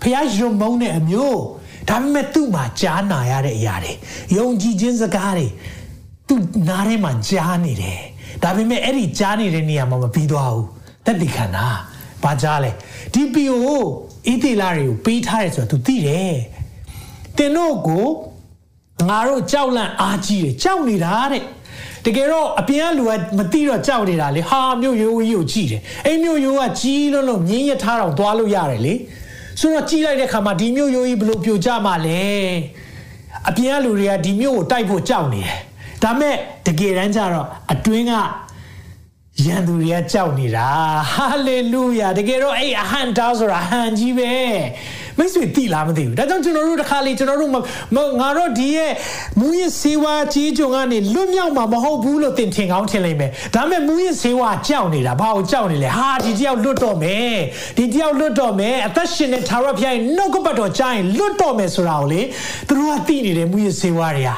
[0.00, 1.40] ဖခင်ယုံမုန်းတဲ့အမျိုး
[1.88, 3.92] ဒါပေမဲ့သူ့မှာကြားနာရတဲ့အရာတွေ
[4.36, 5.46] ယုံကြည်ခြင်းစကားတွေ
[6.28, 6.34] သူ
[6.68, 8.00] နားထဲမှာကြားနေတယ်
[8.42, 10.66] ဒါပေမဲ့အဲ့ဒီကြားနေတဲ့နေရာမှာမပြီးသွားဘူး
[11.06, 11.66] တက်တိခန္ဓာ
[12.22, 12.70] ဘာကြားလဲ
[13.12, 13.82] ဒီပီကို
[14.26, 16.36] အေးသေးလာတွေကိုပေးထားတယ်ဆိုတော့ तू သိတယ်
[17.36, 18.06] တင်တို့ကို
[19.08, 21.42] ငါတို့ကြောက်လန့်အားကြီးတယ်ကြောက်နေတာတဲ့
[22.04, 28.94] တကယ်တော့အပြင်ကလူကမသိတော့ကြောက်နေတာလေဟာမြို့ရိုးကြီးကိုကြည့်တယ်အဲ့မြို့ရိုးကကြီးလုံးလုံးမြင်းရထားတော့သွားလို့ရတယ်လေ
[29.62, 32.22] ဆိုတော့ကြီးလိုက်တဲ့ခါမှာဒီမြို့ရိုးကြီးဘလို့ပြိုကျမှလဲ
[33.48, 35.58] အပြင်ကလူတွေကဒီမြို့ကိုတိုက်ဖို့ကြောက်နေတယ်
[36.02, 36.34] ဒါမဲ့
[36.66, 38.12] တကယ်တမ်းကျတော့အတွင်းက
[39.44, 40.70] ရန်သူတွေကကြောက်နေတာ
[41.12, 44.32] ဟာလေလုယာတကယ်တော့အဲ့အဟန်တာဆိုတာဟန်ကြီးပဲ
[45.18, 47.52] မိတ်ဆွေတိလားမသိဘူးဒါကြောင့်ကျွန်တော်တို့တစ်ခါလေကျွန်တော်တို့
[48.20, 48.92] ငါတို့ဒီရဲ့
[49.40, 57.36] မူရစ်စေဝါကြီးကြုံကနေလွတ်မြောက်မှာမဟုတ်ဘူးလို့သင်ထင်ကောင်းထင်လိမ့်မယ်ဒါပေမဲ့မူရစ်စေဝါကြောက်နေတာဘာကိုကြောက်နေလဲဟာဒီတယောက်လွတ်တော့မယ်
[57.76, 62.20] ဒီတယောက်လွတ်တော့မယ်အသက်ရှင်တဲ့သာရဖျားရင်နှုတ်ကပတ်တော်ကြားရင်လွတ်တော့မယ်ဆိုတာကိုလေ
[62.68, 64.36] သူတို့ကသိနေတယ်မူရစ်စေဝါတွေဟာ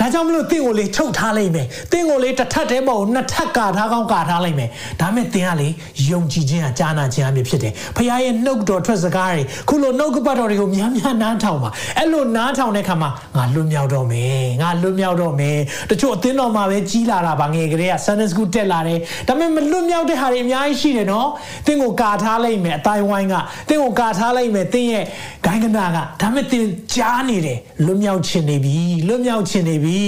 [0.00, 5.68] ဒါကြောင့်မလို့သင်ကိုလေထုတ်ထားလိမ့်မယ်သင်ကိုလေတစ်ထပ်တည်းမဟုတ်နှစ်ထပ်ကာထားကောင်းကာထားလိမ့်မယ်ဒါပေမဲ့သင်ကလေ
[6.10, 15.56] ယုံကြည်ခြင်းဟာကြားနာခြင်းအမြင်ဖြစ်တယ်ဖခင်ရဲ့နှုတ်တော်ထွက်စကားတွေခုလိုနှုတ်ကပတ်တော်တွေကိုများများနားထောင်ပါအဲ့လိုနားထောင်တဲ့ခါမှာငါလွတ်မြောက်တော့မယ်ငါလွတ်မြောက်တော့မယ်
[15.90, 18.98] တချို့အသင်းတော်မှာပဲကြီးလာတာပါငယ်ကလေးက Sunday School တက်လာတယ်
[19.28, 21.28] ဒါပေမဲ့မလွတ်မြောက်တဲ့ဟာတွေအများကြီးရှိတယ်နော်
[21.66, 23.34] သင်ကိုကာထားလိုက်မယ်အတိုင်းဝိုင်းက
[23.68, 25.04] သင်ကိုကာထားလိုက်မယ်သင်ရဲ့
[25.44, 28.76] ဂိုင်းကနာကဒါပေမဲ့သင်ကြားနေတယ်လွတ်မြောက်ခြင်းနေပြီ
[29.08, 30.00] လွတ်မြောက်ခြင်းနေပြီ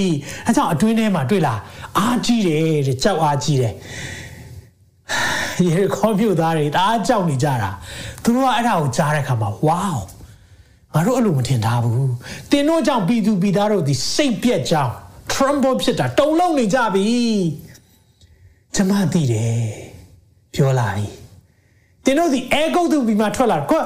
[0.45, 1.59] အဲကြောင့်အတွင်းထဲမှာတွေ့လား
[1.97, 3.73] အားကြီးတယ်တဲ့ကြောက်အားကြီးတယ်
[5.73, 7.71] ရေခေါမြို့သားတွေတအားကြောက်နေကြတာ
[8.23, 9.87] သူတို့ကအဲ့ဒါကိုကြားတဲ့အခါမှာဝေါ
[10.93, 12.11] ငါတို့အဲ့လိုမထင်ထားဘူး
[12.51, 14.93] တင်တို့ကြောင့်ပြည်သူပြည်သားတို့ဒီစိတ်ပြက်ကြောင်း
[15.31, 17.07] tremble ဖြစ်တာတုံလုံးနေကြပြီ
[18.75, 19.61] ကျမသိတယ်
[20.53, 21.05] ပြောလာပြီ
[22.05, 23.77] တင်တို့ဒီအဲကုတ်သူပြီးမှထွက်လာကွ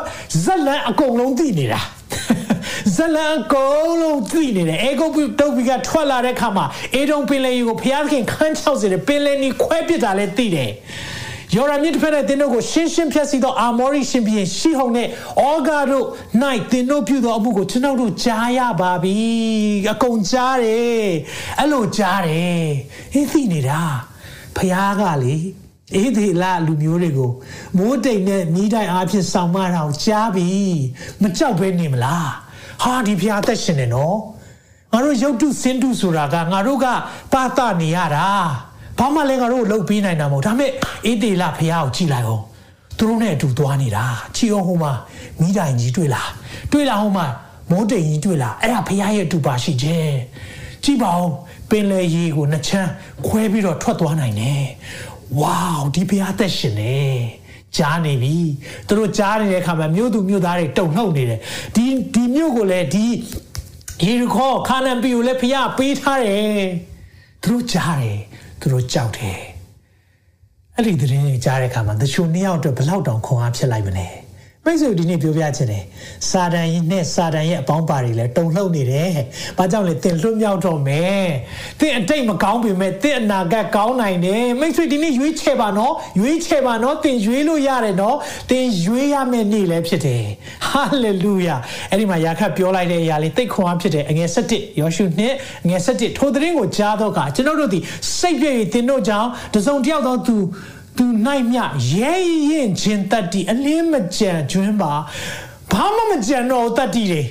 [0.43, 1.81] ဇက်လန်အကုန်လုံးသိနေတာ
[2.95, 10.71] ဇလန်အကုန်လုံးသိနေတယ်အေဂုတ်တုတ်ပြီးကထွက်လာတဲ့ခါမှာအေဒုံပင်လယ်ကြီးကိုဖျားခင်ခန်း60တဲ့ပင်လယ်ကြီးခွဲပစ်တာလည်းသိတယ်
[11.55, 15.07] ယောရမြစ်တစ်ဖက်နဲ့တင်းတို့ကိုရှင်းရှင်းဖြတ်စီသောအာမောရိရှင်ဘီရင်ရှီဟုန်နဲ့
[15.41, 16.05] အောဂါတို့၌
[16.71, 19.15] တင်းတို့ပြုသောအမှုကိုကျွန်တော်တို့ကြားရပါပြီ
[19.91, 21.07] အကုန်ကြားတယ်
[21.59, 22.63] အဲ့လိုကြားတယ်
[23.13, 23.81] အင်းသိနေတာ
[24.57, 25.35] ဖျားကလေ
[25.95, 27.31] အေးဒီလာလူမျိုးတွေကို
[27.77, 30.49] မိုးတိမ်နဲ့မိတိုင်အားဖြင့်ဆောင်မတာကိုကြားပြီ
[31.21, 32.29] မကြောက်ဘဲနေမလား
[32.83, 34.17] ဟာဒီဖျားသက်ရှင်နေနော်
[34.91, 36.85] ငါတို့ရုပ်တုစင်တုဆိုတာကငါတို့က
[37.33, 38.27] ပါတနေရတာ
[38.99, 40.71] ဘာမှလည်းငါတို့လှုပ်ပေးနိုင်တာမဟုတ်ဒါပေမဲ့
[41.05, 42.43] အေးတေလဖះကိုကြည်လိုက်အောင်
[42.97, 44.91] သူတို့နဲ့အတူသွားနေတာချီအောင်ဟိုမှာ
[45.39, 46.29] မိတိုင်ကြီးတွေ့လား
[46.71, 47.27] တွေ့လားဟိုမှာ
[47.69, 50.15] မိုးတိမ်ကြီးတွေ့လားအဲ့ဒါဖះရဲ့အတူပါရှိခြင်း
[50.83, 51.33] ကြည်ပါအောင်
[51.69, 52.89] ပင်လေရေကိုနှစ်ချမ်း
[53.27, 54.63] ခွဲပြီးတော့ထွက်သွားနိုင်တယ်
[55.39, 55.61] ဝေါ
[55.93, 56.99] ဒီဖះသက်ရှင်နေ
[57.77, 58.35] ကြားနေပြီ
[58.87, 61.39] သူတို့ကြားနေတဲ့အခါမှာမြို့သူမြို့သားတွေတုံနှုတ်နေတယ်
[61.75, 63.05] ဒီဒီမြို့ကိုလည်းဒီ
[64.05, 66.65] ယေရီခေါခါနန်ပီကိုလည်းဖះပေးထားတယ်
[67.43, 68.19] သူတို့ကြားတယ်
[68.63, 69.39] သူတို့ကြောက်တယ်
[70.75, 74.07] အဲ့ဒီသတင်းတွေကြားတဲ့အခါမှာတချို့နှစ်ယောက်အတွက်ဘလောက်တောင်ခွန်အားဖြစ်လိုက်မလဲ။
[74.65, 75.83] မိတ်ဆွေဒီနေ့ပြောပြချင်တယ်
[76.29, 79.09] စာတန်ရဲ့နဲ့စာတန်ရဲ့အပေါင်းပါတွေလည်းတုံလှုပ်နေတယ်။
[79.57, 81.25] ဘာကြောင့်လဲသင်လွတ်မြောက်တော့မယ်။
[81.79, 88.17] သင်အတိတ်မကောင်းပေမဲ့သင်အနာဂတ်ကောင်းနိုင်တယ်။မိတ်ဆွေဒီနေ့ရွေးချယ်ပါနော်။ရွေးချယ်ပါနော်။သင်ရွေးလို့ရတယ်နော်။
[88.49, 90.23] သင်ရွေးရမယ့်နေ့လည်းဖြစ်တယ်။
[90.67, 91.55] ဟာလေလုယာ။
[91.91, 97.79] အဲ့ဒီမှာယာခတ်ပြောလိုက်တဲ့အရာလေးသိခွန်အားဖြစ်တယ်အငယ်၁၁ယောရှုနှစ်အငယ်၁၁ထိုသတင်းကိုကြားတော့ကကျွန်တော်တို့ဒီ
[98.17, 100.37] စိတ်ပြည့်သင်တို့ကြောင့်တစုံတယောက်သောသူ
[100.96, 101.58] သူနိုင်မြ
[101.92, 102.12] ရဲ
[102.50, 104.92] ရင်ခြင်းတတ်တီအလင်းမကြံကျွန်းပါ
[105.72, 107.22] ဘာမှမကြံတော့တတ်တီတွေ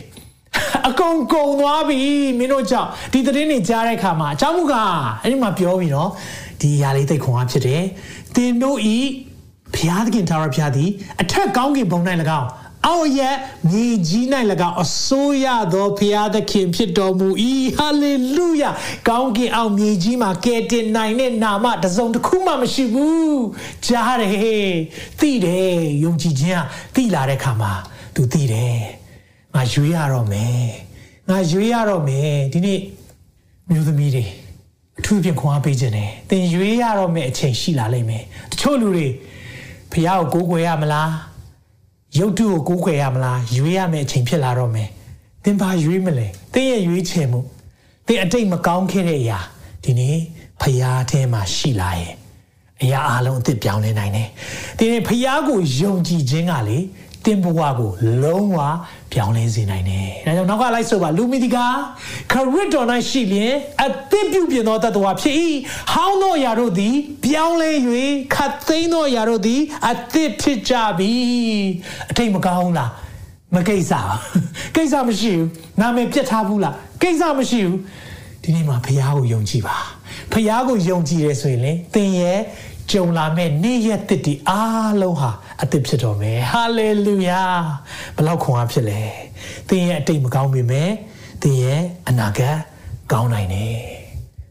[0.87, 2.01] အကုန်ကုန်သွားပြီ
[2.37, 4.73] မင်းတို့ကြောင့်ဒီသတင်းတွေကြားတဲ့အခါမှာအเจ้าမူက
[5.21, 6.09] အဲ့ဒီမှာပြောပြီးတော့
[6.61, 7.83] ဒီຢာလေးသိခွန်အားဖြစ်တယ်
[8.35, 8.97] တင်တို့ဤ
[9.75, 10.89] ဘုရားသခင်ထာဝရဘုရားသည်
[11.21, 11.99] အထက်ကောင်းကင်ဘုံ၌၎
[12.39, 12.47] င်း
[12.86, 13.36] အောက်ရဲ့
[13.70, 14.24] မြေကြီး၌၎
[14.68, 17.28] င်းအစိုးရသောဘုရားသခင်ဖြစ်တော်မူ၏
[17.76, 18.70] ဟာလေလုယာ
[19.08, 23.42] ကောင်းကင်အောက်မြေကြီးမှာကယ်တင်နိုင်တဲ့နာမတစ်စုံတစ်ခုမှမရှိဘူး
[23.86, 24.72] ကြားတယ်
[25.20, 27.72] သိတယ်ယုံကြည်ခြင်းကသိလာတဲ့ခါမှာ
[28.14, 28.76] तू သိတယ်
[29.54, 30.64] ငါရွေးရတော့မယ်
[31.28, 32.80] ငါရွေးရတော့မယ်ဒီနေ့
[33.70, 34.24] မျိုးသမီးတွေ
[34.98, 39.08] အထူးဖြင့်ခွန်အားပေးခြင်းတယ်သင်ရွေးရတော့မယ်အချိန်ရှိလာလိမ့်မယ်တချို့လူတွေ
[39.92, 41.10] ဖះကိုကိုးကွယ်ရမလား
[42.18, 44.88] ရုပ်တုကိုကိုးခွေရမလားရွေးရမယ့်အချိန်ဖြစ်လာတော့မယ်
[45.44, 47.40] သင်ဘာရွေးမလဲသင်ရဲ့ရွေးချယ်မှု
[48.06, 49.38] သင်အတိတ်မကောင်းခဲ့တဲ့အရာ
[49.84, 50.16] ဒီနေ့
[50.60, 52.12] ဖယားထဲမှာရှိလာရဲ့
[52.82, 54.28] အရာအလုံးအသစ်ပြောင်းလဲနိုင်တယ်
[54.78, 56.78] ဒီနေ့ဖယားကိုယုံကြည်ခြင်းကလေ
[57.26, 57.90] တင်ဘဝကို
[58.22, 58.58] လုံးဝ
[59.12, 61.66] ပြောင်းလဲစေနိုင်တယ်။ဒါကြောင့်နောက်ကလိုက်ဆိုပါလူမီဒီကာ
[62.32, 65.34] ခရစ်တော်၌ရှိလျင်အသစ်ပြုပြင်သောတတ္တဝါဖြစ်၏။
[65.92, 67.70] ဟောင်းသောအရာတို့သည် ပြောင်းလဲ၍
[68.34, 71.12] ခတ်သိမ်းသောအရာတို့သည် အသစ်ဖြစ်ကြပြီ။
[72.10, 72.90] အထိတ်မကောင်းလား။
[73.54, 74.16] မကိစ္စပါ။
[74.76, 75.48] ကိစ္စမရှိဘူး။
[75.80, 77.76] နာမည်ပြတ်ထားဘူးလား။ကိစ္စမရှိဘူး။
[78.42, 79.76] ဒီနေ့မှာဖခင်ကိုယုံကြည်ပါ။
[80.32, 82.40] ဖခင်ကိုယုံကြည်ရဲဆိုရင်လေသင်ရဲ့
[82.90, 85.30] ကြုံလာမဲ့နေ့ရက်တစ်တီအားလုံးဟာ
[85.62, 87.42] အသစ်ဖြစ်တော်မယ်ဟာလေလုယာ
[88.16, 89.00] ဘလောက်ခွန်အားဖြစ်လဲ
[89.68, 90.90] သင်ရဲ့အတိတ်မကောင်းပေမဲ့
[91.42, 92.56] သင်ရဲ့အနာဂတ်
[93.12, 93.76] ကောင်းနိုင်တယ်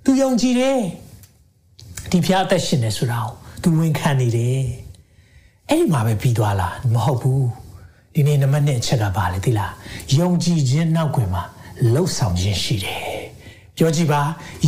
[0.03, 0.79] သူယုံကြည်တယ်
[2.11, 4.61] ဒီဖျားအသက်ရှင်နေဆိုတာကိုသူဝန်ခံနေတယ်
[5.69, 7.47] အဲ့ဒီမှာပဲပြီးသွားလားမဟုတ်ဘူး
[8.13, 9.73] ဒီနေ့နံပါတ်1အချက်ကပါလေသိလား
[10.19, 11.43] ယုံကြည်ခြင်းနောက်ွယ်မှာ
[11.93, 13.21] လှုပ်ဆောင်ခြင်းရှိတယ်
[13.77, 14.21] ပြောကြည့်ပါ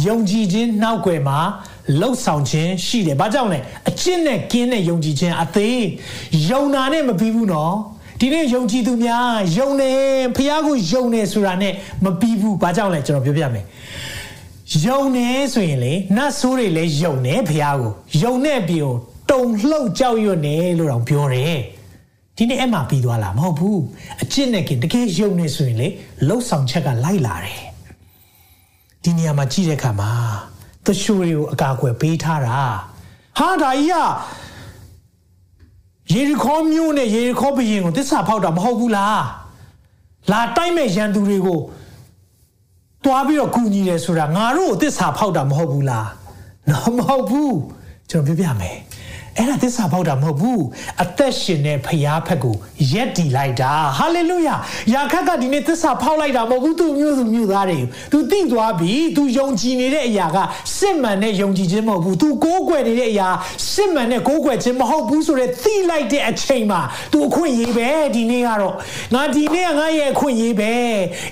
[0.07, 1.39] ယုံကြည်ခြင်းနောက်ွယ်မှာ
[1.99, 5.81] လှုပ်ဆောင်ခြင်းရှိတယ်။ဘာကြောင့်လဲအကျင့်နဲ့ကင်းတဲ့ယုံကြည်ခြင်းအသေး
[6.49, 7.73] ယုံနာနဲ့မပြီးဘူးနော်။
[8.19, 9.91] ဒီနေ့ယုံကြည်သူများယုံနေ
[10.37, 13.65] ဖះကိုယုံနေဆိုတာနဲ့မပြီးဘူး။ဘာကြောင့်လဲကျွန်တော်ပြောပြမယ်။
[14.85, 17.91] ယုံနေဆိုရင်လေနတ်ဆိုးတွေလည်းယုံနေဖះကို
[18.23, 18.95] ယုံတဲ့ပြီးကို
[19.31, 21.55] တုံလှုပ်ကြောက်ရွံ့နေလို့တောင်ပြောတယ်။
[22.37, 23.77] ဒီနေ့အဲ့မှာပြီးသွားလားမဟုတ်ဘူး။
[24.21, 25.87] အကျင့်နဲ့ကင်းတကယ်ယုံနေဆိုရင်လေ
[26.27, 27.61] လှုပ်ဆောင်ချက်ကလိုက်လာတယ်။
[29.03, 30.11] ဒီနေရာမှာကြည့်တဲ့အခါမှာ
[30.85, 32.51] တရှူတွေကိုအကာအကွယ်ပေးထားတာ
[33.37, 33.95] ဟာဒါကြီးက
[36.13, 39.21] ယေရီခေါမျိုးနဲ့ယေရီခေါဘရင်ကိုတစ္ဆာဖောက်တာမဟုတ်ဘူးလား
[40.31, 41.59] လာတိုက်မဲ့ရန်သူတွေကို
[43.03, 46.07] တွားပြီးတော့ကူညီတယ်ဆိုတာငါတို့ကိုတစ္ဆာဖောက်တာမဟုတ်ဘူးလား
[46.69, 47.55] နော်မဟုတ်ဘူး
[48.09, 48.77] ကျွန်တော်ပြောပြမယ်
[49.37, 50.63] အဲ့ဒါသစ္စာပေါက်တာမဟုတ်ဘူး
[51.03, 52.55] အသက်ရှင်တဲ့ဖရားဖက်ကို
[52.93, 54.55] ရက်တီလိုက်တာဟာလေလုယာ
[54.93, 57.79] ယာခတ်ကဒီနေ့သစ္စာဖောက်လိုက်တာမဟုတ်ဘူးသူမျိုးစုမျိုးသားတွေ
[58.11, 60.37] သူသိသွားပြီသူယုံကြည်နေတဲ့အရာက
[60.77, 63.29] စစ်မှန်တဲ့ယုံကြည်ခြင်းမဟုတ်ဘူးသူကိုးကွယ်နေတဲ့အရာ
[63.71, 68.75] စစ်မှန်တဲ့ကိုးကွယ်ခြင်းမဟုတ်ဘူးဆိုတဲ့သိလိုက်တဲ့အချိန်မှာသူအခွင့်ရေးပဲဒီနေ့ကတော့
[69.13, 70.73] ငါဒီနေ့ကငါရဲ့အခွင့်ရေးပဲ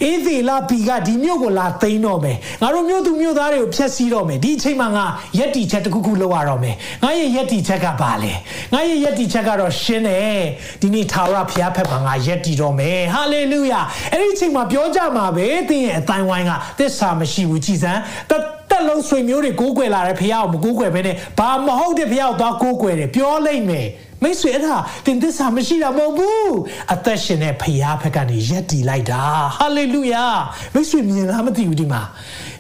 [0.04, 5.06] အေးသေးလာဘီကဒီမျိုးကိုလာသိမ်းတော့မယ်ငါတို့မျိုးသူမျိုးသားတွေကိုဖျက်ဆီးတော့မယ်ဒီအချိန်မှာငါ
[5.38, 8.34] ရက်တီချက်တစ်ခုခုလုပ်ရတော့မယ်ငါရဲ့ရက်တီချက်ကပါလဲ
[8.74, 10.42] ငါရဲ့ယက်တီချက်ကတော့ရှင်းတယ်
[10.82, 18.32] ဒီနေ့ထာဝရဘုရားဖက်မှာငါယက်တီတော့မယ်ဟာလေလုယာအဲ့ဒီအချိန်မှာပြောကြမှာပဲသင်ရဲ့အတိုင်းဝိုင်းကသစ္စာမရှိဘူးကြည်စမ်းတ
[18.70, 23.88] တက်လုံးဆွေမျိုးတွေကိုးကွယ်လာတဲ့ဘုရားကိုမကိုးကွယ်ဘဲနဲ့ဘာမဟုတ်တဲ့ဘုရားကိုသွားကိုးကွယ်တယ်ပြောလိုက်မယ်
[24.24, 24.76] မိတ်ဆွေအဲ့ဒါ
[25.06, 26.54] တင်သစ္စာမရှိတာမဟုတ်ဘူး
[26.94, 29.24] အသက်ရှင်တဲ့ဖရားဖက်ကနေရက်တီလိုက်တာ
[29.58, 30.26] ဟာလေလုယာ
[30.74, 32.02] မိတ်ဆွေမြင်လားမသိဘူးဒီမှာ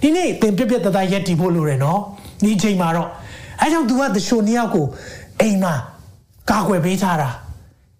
[0.01, 1.99] ဒီနေ့သင်ပြပြတသားရက်တီဖို့လိုတယ်နော်
[2.43, 3.09] ဒီချိန်မှာတော့
[3.61, 4.85] အဲကြောင့် तू ကတရှိုနှစ်ယောက်ကို
[5.40, 5.74] အိမ်မှာ
[6.50, 7.30] ကာကွယ်ပေးထားတာ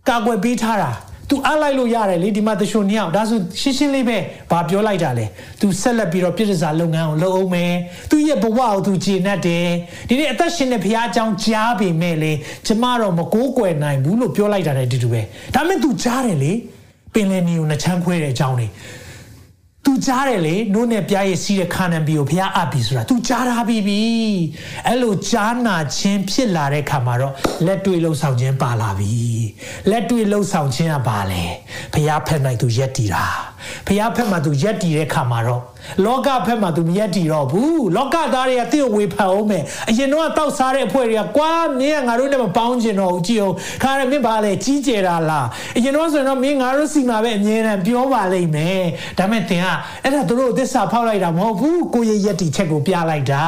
[0.09, 0.93] ကာကွယ်ပေးထားတာ
[1.31, 4.19] तू အားလိုက်လို့ရတယ်လေဒီမှာတချို့နှစ်ယောက်ဒါဆိုရှင်းရှင်းလေးပဲ
[4.51, 5.27] ဘာပြောလိုက်တာလဲ
[5.61, 7.73] तू ဆက်လက်ပြီးတော့ပြည်စာလုပ်ငန်းကိုလုပ်အောင်မယ်
[8.11, 9.67] तू ရဲ့ဘဝကို तू ကျေနပ်တယ်
[10.09, 12.33] ဒီနေ့အသက်ရှင်တဲ့ဘုရားအကြောင်းကြားပေမဲ့လေ
[12.67, 15.21] ကျမတော့မကိုးကွယ်နိုင်ဘူးလို့ပြောလိုက်တာလည်းတူတူပဲ
[15.55, 16.53] ဒါမဲ့ तू ကြားတယ်လေ
[17.15, 18.67] ပင်လယ်နီကိုနှချမ်းခွဲတဲ့အကြောင်းတွေ
[19.86, 24.02] သူကြားတယ်လေနို့နဲ့ပြားရည်စီးတဲ့ခါနံဘီကိုဘုရားအပ်ပြီဆိုတာ तू ကြားထားပြီးပြီ
[24.88, 27.34] အဲ့လိုကြားနာခြင်းဖြစ်လာတဲ့ခါမှာတော့
[27.66, 29.16] လက်တွေ့လှုပ်ဆောင်ခြင်းပါလာပြီ
[29.90, 31.44] လက်တွေ့လှုပ်ဆောင်ခြင်းကပါလေ
[31.94, 33.26] ဘုရားဖက်နိုင် तू ရက်တည်တာ
[33.88, 35.62] ဖះဖက်မှာသူရက်တည်တဲ့ခါမှာတော့
[36.06, 48.84] လောကဖက်မှာသူမရက်တည်တော့ဘူးလောကသားတွေကတင့်ကိုဝေဖန်အောင်မယ်အရင်တော့တောက်စားတဲ့အဖွဲ့တွေကကွာမင်းကငါတို့နဲ့မပေါင်းကျင်တော့ဘူးကြည့်အောင်ခါရမင်းဘာလဲကြီးကျယ်တာလားအရင်တော့ဆိုရင်တော့မင်းငါတို့စီမှာပဲအမြဲတမ်းပြောပါလိမ့်မယ်
[49.18, 49.66] ဒါမဲ့တင်က
[50.04, 53.46] အဲ့ဒါတို့သစ္စာဖောက်လိုက်တာမဟုတ်ဘူးကိုရဲ့ရက်တည်ချက်ကိုပြလိုက်တာ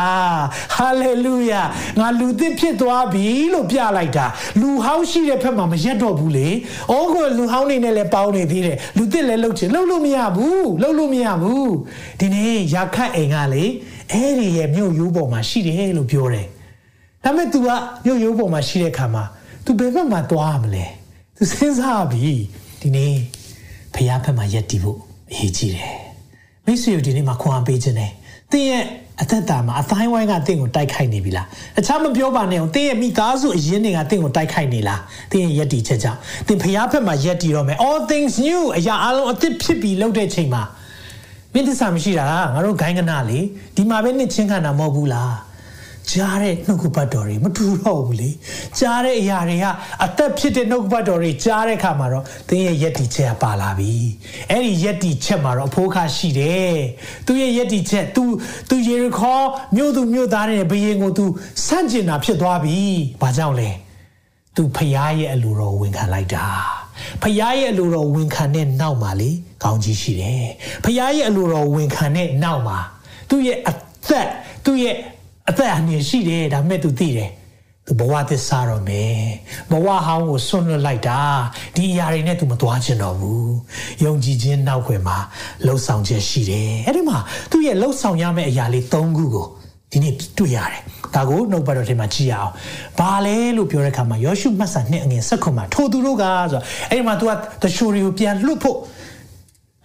[0.75, 1.61] ဟာလေလုယာ
[1.99, 4.25] ငါလူသစ်ဖြစ်သွားပြီလို့ပြလိုက်တာ
[4.61, 6.53] လူဟောင်းရှိတဲ့ဖက်မှာမရက်တော့ဘူးလေဩ
[7.13, 11.71] ကိုလူဟောင်းနေနဲ့လည်းပေါင်းနေသေးတယ်လူသစ်လည်းလှုပ်ချင်လှုပ်လို့မရဘူးလှုပ်လို့မရဘူး
[12.22, 13.64] ဒီနေ့ရာခတ်အိမ်ကလေ
[14.12, 16.46] အဲ့ဒီရဲ့မြို့ရိုးပေါ်မှာရှိတယ်လို့ပြောတယ်
[17.24, 17.68] ဒါပေမဲ့ तू က
[18.04, 19.24] မြို့ရိုးပေါ်မှာရှိတဲ့ခါမှာ
[19.64, 20.87] तू ဘယ်ဘက်မှာသွားမလဲ
[21.37, 22.34] तू စဉ်းစားပြီ
[22.80, 23.14] ဒီနေ့
[23.94, 24.98] ဖခင်ဘက်မှာရက်တည်ဖို့
[25.32, 25.96] အရေးကြီးတယ်
[26.64, 28.12] မိတ်ဆွေတို့ဒီနေ့မှာခွန်အားပေးခြင်းတယ်
[28.52, 28.84] တင်းရဲ့
[29.22, 35.00] အသက်တာမှာအတိုင်းဝိုင်းကတင့်ကိုတိုက်ခိုက်နေပြီလားတခြားမပြောပါနဲ့အောင်တင်းရဲ့မိသားစုအရင်းတွေကတင့်ကိုတိုက်ခိုက်နေလား
[35.32, 40.62] တင်းရဲ့ယက်တီချက်ကြောင့်တင်းဖျားဖက်မှာယက်တီတော့မယ် all things new အရာအလုံးအသစ်ဖြစ်ပြီးလှုပ်တဲ့ချိန်မှာ
[41.52, 43.40] မင်းသစ္စာမရှိတာငါတို့ဂိုင်းကနာလေ
[43.76, 45.34] ဒီမှာပဲနှစ်ချင်းခံတာမဟုတ်ဘူးလား
[46.12, 48.30] ကြားတဲ့နှုတ်ကပတ်တော်တွေမတူတော့ဘူးလေ
[48.78, 49.66] ကြားတဲ့အရာတွေက
[50.04, 53.92] အသက်ဖြစ်တဲ့နှုတ်ကပတ်တော်တွေကြားတဲ့အခါမှာတော့သင်ရဲ့ယက်တီချက်ကပါလာပြီ
[54.50, 56.76] အဲ့ဒီယက်တီချက်မှာတော့အဖိုးခါရှိတယ်
[57.26, 58.22] သူရဲ့ယက်တီချက် तू
[58.68, 59.38] तू ယေရခေါ
[59.76, 61.24] မြို့သူမြို့သားတွေဘယင်ကို तू
[61.66, 62.78] စန့်ကျင်တာဖြစ်သွားပြီ
[63.22, 63.70] ဘာကြောင့်လဲ
[64.56, 66.46] तू ဖျားရဲ့အလိုတော်ဝန်ခံလိုက်တာ
[67.23, 69.32] ဖျားရဲ့အလိုတော်ဝန်ခံတဲ့နောက်မှာလေ
[69.63, 70.47] ကောင်းကြီးရှိတယ်
[70.84, 72.79] ဖျားရဲ့အလိုတော်ဝန်ခံတဲ့နောက်မှာ
[73.29, 73.71] သူ့ရဲ့အ
[74.10, 74.27] သက်
[74.65, 74.95] သူ့ရဲ့
[75.49, 77.32] အသက်အန္တရာယ်ရှိတယ်ဒါပေမဲ့ तू သိတယ်
[77.88, 79.17] သူဘဝသစ္စာတော့မယ်
[79.71, 81.19] ဘဝဟောင်းကိုဆွန့်လွတ်လိုက်တာ
[81.75, 83.53] ဒီအရာတွေနဲ့ तू မသွားချင်တော့ဘူး
[84.03, 85.17] ယုံကြည်ခြင်းနောက်ွယ်မှာ
[85.65, 87.17] လှုပ်ဆောင်ချက်ရှိတယ်အဲ့ဒီမှာ
[87.51, 89.47] သူ့ရဲ့လှုပ်ဆောင်ရမယ့်အရာလေး၃ခုကို
[89.93, 90.82] ဒီနေ့တွေ့ရတယ်
[91.15, 92.51] ဒါကိုနှုတ်ပတ်တော်ထဲမှာကြည့်ရအောင်
[92.99, 98.77] ဘာလဲလို့ပြောတဲ့အခါမှာယောရှုမှတ်စာနှစ်အငယ်၁၇မှာထိုသူတို့ကဆိုတော့အဲ့ဒီမှာ तू ကတရှိုးတွေကိုပြန်လွတ်ဖို့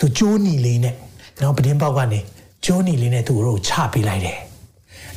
[0.00, 0.94] तू ကြိုးနီလေးနဲ့
[1.42, 2.20] နော်ပဒင်းပေါက်ကနေ
[2.64, 4.38] ကြိုးနီလေးနဲ့သူတို့ချပေးလိုက်တယ်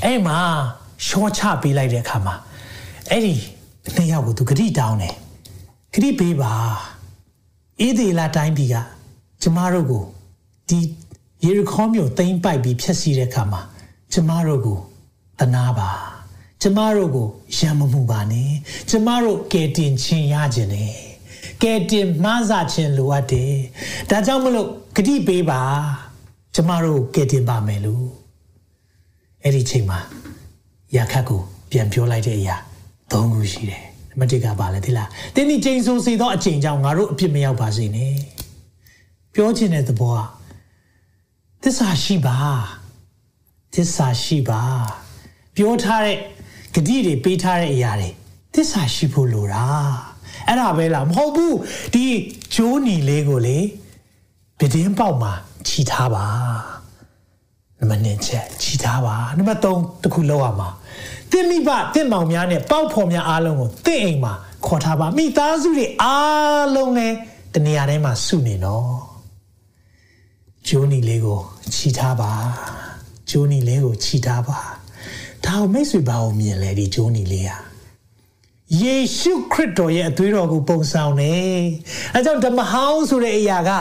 [0.03, 0.37] အဲ့မှာ
[1.07, 2.35] ရှော့ချပေးလိုက်တဲ့အခါမှာ
[3.09, 3.33] အဲ့ဒီ
[3.95, 5.13] နှစ်ယောက်ကိုသူဂရိတောင်းတယ်
[5.93, 6.53] ဂရိပေးပါ
[7.79, 8.75] အေးဒီလာတိုင်းပြည်က
[9.41, 10.03] ကျမတို့ကို
[10.69, 10.79] ဒီ
[11.45, 13.61] ယေရခေါမြို့သိမ့်ပိုက်ပြီးဖျက်ဆီးတဲ့အခါမှာ
[14.13, 14.79] ကျမတို့ကို
[15.39, 15.89] တနာပါ
[16.61, 18.51] ကျမတို့ကိုရံမမှုပါနဲ့
[18.89, 20.93] ကျမတို့ကယ်တင်ခြင်းရခြင်းနဲ့
[21.61, 23.55] ကယ်တင်မဆာခြင်းလိုအပ်တယ်
[24.09, 25.61] ဒါကြောင့်မလို့ဂတိပေးပါ
[26.55, 28.07] ကျမတို့ကယ်တင်ပါမယ်လို့
[29.43, 29.99] အဲ့ဒီချိန်မှာ
[30.95, 32.55] ရာခတ်ကိုပြန်ပြောလိုက်တဲ့အရာ
[33.11, 38.15] သုံးခုရှိတယ်နံပါတ်1ကပါလဲသိလားတင်းဒီချိန်ဆိုစီသောအချိန်ကြောင့်ငါတို့အပြစ်မရောက်ပါစေနဲ့
[39.33, 40.19] ပြောချင်တဲ့သဘောက
[41.63, 42.37] သစ္စာရှိပါ
[43.73, 44.61] သစ္စာရှိပါ
[45.55, 46.17] ပြောထားတဲ့
[46.73, 48.09] ဂတိတွေပေးထားတဲ့အရာတွေ
[48.53, 49.65] သစ္စာရှိဖို့လိုတာ
[50.47, 51.55] အဲ့ဒါပဲလားမဟုတ်ဘူး
[51.93, 52.05] ဒီ
[52.53, 53.59] ဂျိုးနီလေးကိုလေ
[54.59, 55.31] ပဒင်းပေါက်မှာ
[55.67, 56.25] ခြိထားပါ
[57.79, 60.69] နံပါတ်1ချက်ခြိထားပါနံပါတ်3တခုလောက်ရမှာ
[61.31, 64.33] တင့်မိဘတင့်မောင်များနဲ့ပေါက်ဖော်များအားလုံးကိုတင့်အိမ်မှာ
[64.65, 67.15] ခေါ်ထားပါမိသားစုတွေအားလုံးလည်း
[67.53, 68.95] တနေရာတိုင်းမှာစုနေနော်
[70.67, 71.39] ဂျိုးနီလေးကို
[71.75, 72.31] ခြိထားပါ
[73.31, 74.59] ဂျိုးနီလေးကိုခြိထားပါ
[75.45, 77.57] ဒါကိုမိတ်ဆွေဘာကိုမြင်လဲဒီဂျိုးနီလေးဟာ
[78.79, 81.59] ယေရှုခရစ်တော်ရဲ့အသွေးတော်ကိုပုံဆောင်တယ်။
[82.15, 83.71] အဲကြောင့်ဓမ္မဟောင်းဆိုတဲ့အရာက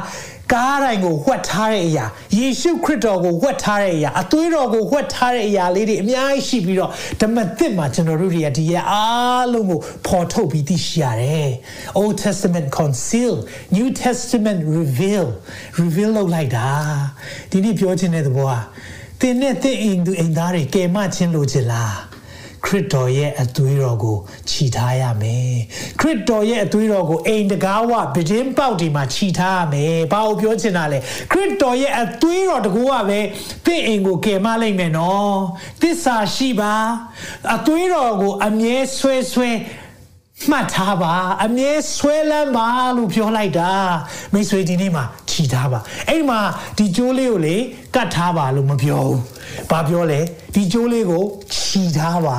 [0.53, 2.05] ကားတိုင်းကိုဝှက်ထားတဲ့အရာ
[2.39, 11.51] ယေရှုခရစ်တော်ကိုဝှက်ထားတဲ့အရာအသွေးတော်ကိုဝှက်ထားတဲ့အရာလေးတွေအများကြီးရှိပြီးတော့ဓမ္မသစ်မှာကျွန်တော်တို့တွေကဒီရဲ့အားလုံးကိုပေါ်ထုတ်ပြီးသိရှိရတယ်။
[12.01, 13.35] Old Testament conceal
[13.77, 15.27] New Testament reveal
[15.83, 16.69] reveal လုပ်လိုက်တာ
[17.51, 18.55] ဒီနေ့ပြောချင်တဲ့သဘောက
[19.21, 21.97] သင်နဲ့သင်အိမ်သူအိမ်သားတွေကယ်မချင်းလို့ချင်လား
[22.65, 24.17] ခရစ်တော်ရဲ့အသွေးတော်ကို
[24.51, 25.55] ခြိထားရမယ်
[26.01, 30.99] ခရစ်တော်ရဲ့အသွေးတော်ကိုအိမ်တကားဝဗဒင်းပေါက်ဒီမှာခြိထားရမယ်ဘာလို့ပြောချင်တာလဲ
[31.31, 33.21] ခရစ်တော်ရဲ့အသွေးတော်တကူကပဲ
[33.67, 35.35] သင်အိမ်ကိုကယ်မလိုက်မယ်နော်
[35.81, 36.75] သစ္စာရှိပါ
[37.57, 39.51] အသွေးတော်ကိုအမြဲဆွဲဆွဲ
[40.51, 43.73] မှတ်ထားပါအမြဲဆွဲလန်းပါလို့ပြောလိုက်တာ
[44.33, 45.05] မိတ်ဆွေဒီနေ့မှာ
[45.41, 46.41] ခြိထားပါအဲ့ဒီမှာ
[46.79, 47.57] ဒီကြိုးလေးကိုလေ
[47.95, 49.19] ကတ်ထားပါလို့မပြောဘူး
[49.71, 50.21] ဘာပြောလဲ
[50.55, 51.25] ဒီကြိုးလေးကို
[51.55, 52.39] ခြိထားပါ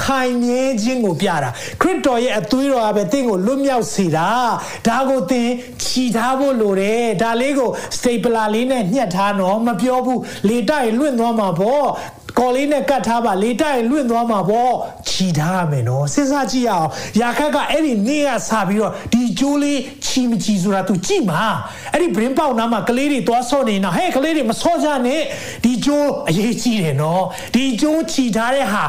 [0.00, 4.28] ခိုင်မြဲခြင်းကိုပြတာခရစ်တော်ရဲ့အသွေးတော်ကပဲတင့်ကိုလွတ်မြောက်စေတာ
[4.86, 5.48] ဒါကိုသင်
[5.84, 11.86] ခြိထားဖို့လိုတယ်ဒါလေးကိုစတေပလာလေးနဲ့ညှက်ထားတော့မပြောဘူးလေတိုက်လွင့်သွားမှာပေါ့
[12.38, 14.72] ကော်လေးနဲ့ကတ်ထားပါလေတိုက်လွင့်သွားမှာပေါ့
[15.08, 16.88] ခြိထားရမယ်နော်စဉ်းစားကြည့်ရအောင်
[17.20, 21.42] ရာခတ်ကအဲ့ဒီနေ့ကစပြီးတော့ဒီကြိုးလေးခြိမခြိဆိုတာ तू ကြည့်မှာ
[21.92, 25.22] အဲ့ဒီဘရင်ပေါက်နားမှာကလေးတွေသွားဆော့နေနော်ဟဲ့ကလေးတွေမဆော့ကြနဲ့
[25.64, 27.22] ဒီကြိုးအရေးကြီးတယ်နော်
[27.54, 28.84] ဒီကြိုးခြိထားတဲ့ဟာ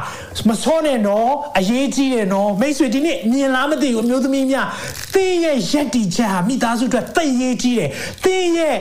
[0.49, 4.67] မဆော့နဲ့နော်အရေးကြီးတယ်နော်မိတ်ဆွေဒီနေ့မြင်လားမသိဘူးအမျိုးသမီးများ
[5.13, 7.89] သင်ရဲ့ရက်တီချက်ဟာမိသားစုအတွက်သိရေးကြီးတယ်
[8.23, 8.77] သင်ရဲ့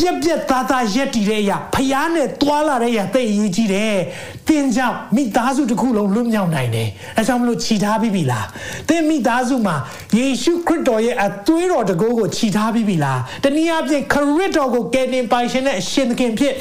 [0.00, 3.96] ပြက်ပြက်သားသားရက်တည်တဲ့အရာဖျားနဲ့တွာလာတဲ့အရာသိအရေးကြီးတယ်။
[4.48, 8.44] သင်ကြောင့်မိသားစုတစ်ခုလုံးလွတ်မြောက်နိုင်တယ်။အဲကြောင့်မလို့ခြိထားပြီးပြီလား။
[8.88, 9.76] သင်မိသားစုမှာ
[10.16, 16.54] ယေရှုခရစ်တော်ရဲ့အသွေးတော်တကူကိုခြိထားပြီးပြီလား။တနည်းအားဖြင့်ခရစ်တော်ကိုကယ်တင်ပိုင်ရှင်တဲ့အရှင်သခင်ဖြစ်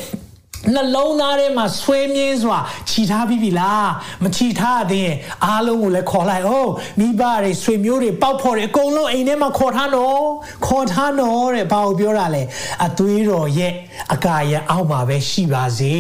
[0.76, 3.89] နှလုံးသားထဲမှာဆွဲမြင်းစွာခြိထားပြီးပြီလား
[4.24, 10.22] မခြိထားသေးရင်အားလုံးကိုလည်းခေါ်လိုက်အောင်မိဘတွေဆွေမျိုးတွေပေါက်ဖော်တွေအကုန်လုံးအိမ်ထဲမှာခေါ်ထားနော်
[10.67, 12.43] ခေါ်ထားနော်တဲ့ဘာကိုပြောတာလဲ
[12.86, 13.74] အသွေးတော်ရဲ့
[14.13, 15.95] အကာရအောက်မှာပဲရှိပါစေ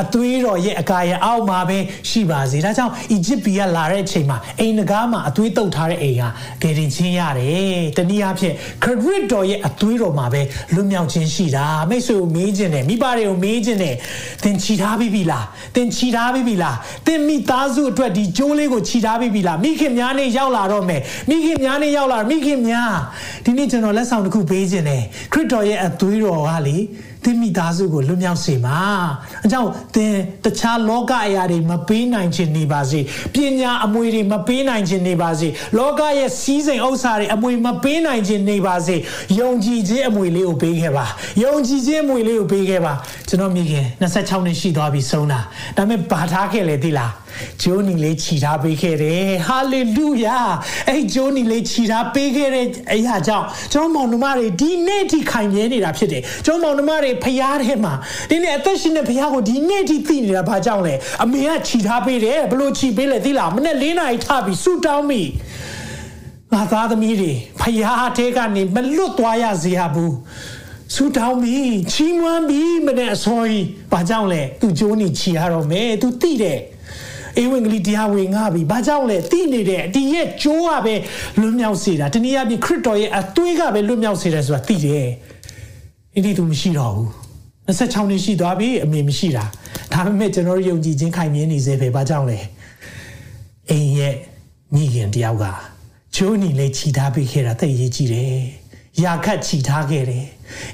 [0.00, 6.16] အသွေးတော်ရဲ့အကာရအောက်မှာပဲရှိပါစေဒါကြောင့်အီဂျစ်ပြည်ကလာတဲ့အချိန်မှာအိမ်ငကားမှာအသွေးတုပ်ထားတဲ့အိမ်
[6.62, 10.42] ကဂယ်တင်ချင်းရတယ်တနည်းအားဖြင့်ခရစ်တော်ရဲ့အသွေးတော်မှာပဲ
[10.74, 13.91] လွတ်မြောက်ခြင်းရှိတာမိတ်ဆွေကိုမေးခြင်းနဲ့မိဘတွေကိုမေးခြင်းနဲ့
[14.42, 16.76] သင်ခြိထားပြီးပြီလားသင်ခြိထားပြီးပြီလား
[17.06, 21.00] သင်မိသားစုအတွက်ဒီကြိုးလေးကိုခြိထားပြီးပြီလားမိခင်များနေရောက်လာတော့မယ်
[21.30, 22.94] မိခင်များနေရောက်လာမိခင်များ
[23.44, 25.02] ဒီနေ့ကျွန်တော်လက်ဆောင်တစ်ခုပေးခြင်းနဲ့
[25.32, 26.78] ခရစ်တော်ရဲ့အသွေးတော်ကလေ
[27.24, 28.78] သင်မိသားစုကိုလွတ်မြောက်စေမှာ
[29.44, 30.12] အကြောင်းသင်
[30.44, 33.00] တခြားလောကအရာတွေမပေးနိုင်ခြင်းနေပါစေ
[33.34, 38.96] ပညာအမွေတွေမပေးနိုင်ခြင်းနေပါစေလောကရဲ့စီးစိမ်ဥစ္စာတွေအမွေမပေးနိုင်ခြင်းနေပါစေ
[39.40, 41.06] ယုံကြည်ခြင်းအမွေလေးကိုပေးခဲ့ပါ
[41.42, 42.92] ယုံကြည်ခြင်းအမွေလေးကိုပေးခဲ့ပါ
[43.28, 45.40] ကျွန်တော်မိခင်26နှစ်ရှိသွားပြီဆုံးတာ
[45.76, 47.12] ဒါပေမဲ့ဘာထားခဲ့လဲသိလား
[47.62, 50.38] ဂျိုးနီလေးခြီထားပေးခဲ့တယ်ဟာလေလုယာ
[50.88, 57.94] အဲ့ဂျိုးနီလေးခြီထားပေးခဲ့တဲ့အရာကြောင့်ကျွန်တော်မောင်နှမတွေဒီနေ့ထိခိုင်မြဲနေတာဖြစ်တယ်ကျွန်တော်မောင်နှမတွေဖျားထဲမှာ
[58.30, 65.22] ဒီနေ့အသက်ရှင်တဲ့ဖျားကိုဒီနေ့ထိသိနေတာဘာကြောင့်လဲအမေကခြီထားပေးတယ်ဘလို့ခြီပေးလဲသိလားမနေ့၄နာရီထပြီးဆူတောင်းမိ
[66.52, 70.14] ငါသားသမီးတွေဖျားထဲကနေမလွတ်သွားရစေရဘူး
[70.94, 76.58] ဆူတောင်းပြီးချီးမွမ်းပြီးမနဲ့အစောကြီးဘာကြောင့်လဲသူဂျိုးနီချီရတော့မယ်သူသိတယ်
[77.38, 80.94] အေဝံဂေလိတရားဝင်ငါပြီဘာကြောင့်လဲသိနေတယ်ဒီရဲ့ကြိုးကပဲ
[81.40, 85.06] လွတ်မြောက်စေတာတနည်းအားဖြင့်ခရစ်တော်ရဲ့အသွေးကပဲလွတ်မြောက်စေတယ်ဆိုတာသိတယ်
[86.14, 87.08] အင်းဒီသူမရှိတော့ဘူး
[87.66, 89.44] 26နှစ်ရှိသွားပြီအမေမရှိတာ
[89.92, 92.38] ဒါပေမဲ့ကျွန်တော်ယုံကြည်ခြင်းခိုင်မြဲနေစေပဲဘာကြောင့်လဲ
[93.70, 94.14] အိမ်ရဲ့
[94.74, 95.44] မိခင်တယောက်က
[96.14, 98.34] ချိုးနီလေးခြိထားပေးခဲ့တာသိရေးကြည့်တယ်
[99.04, 100.26] ရာခတ်ခြိထားခဲ့တယ်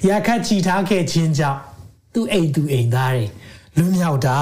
[0.08, 1.60] ရာခတ်ခြိထားခဲ့ခြင်းကြောင့်
[2.14, 3.24] သူ့အိမ်သူအိမ်သားတွေ
[3.78, 4.40] လူမြောက်တာ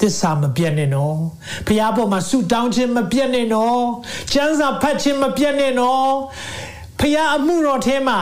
[0.00, 1.18] တစ္ဆာမပြတ်နဲ့နော်
[1.66, 3.82] ဖះပေါ်မှာဆူတောင်းခြင်းမပြတ်နဲ့နော်
[4.32, 6.08] ကျမ်းစာဖတ်ခြင်းမပြတ်နဲ့နော်
[7.00, 8.18] ဖះအမှုတော်ထဲမှာ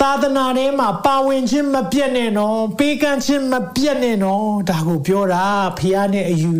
[0.00, 5.44] သာသနာထဲမှာပါဝင်ခြင်းမပြတ်နဲ့နော်ပေးကမ်းခြင်းမပြတ်နဲ့နော်ဒါကိုပြောတာ
[5.78, 6.52] ဖះနဲ့အယူ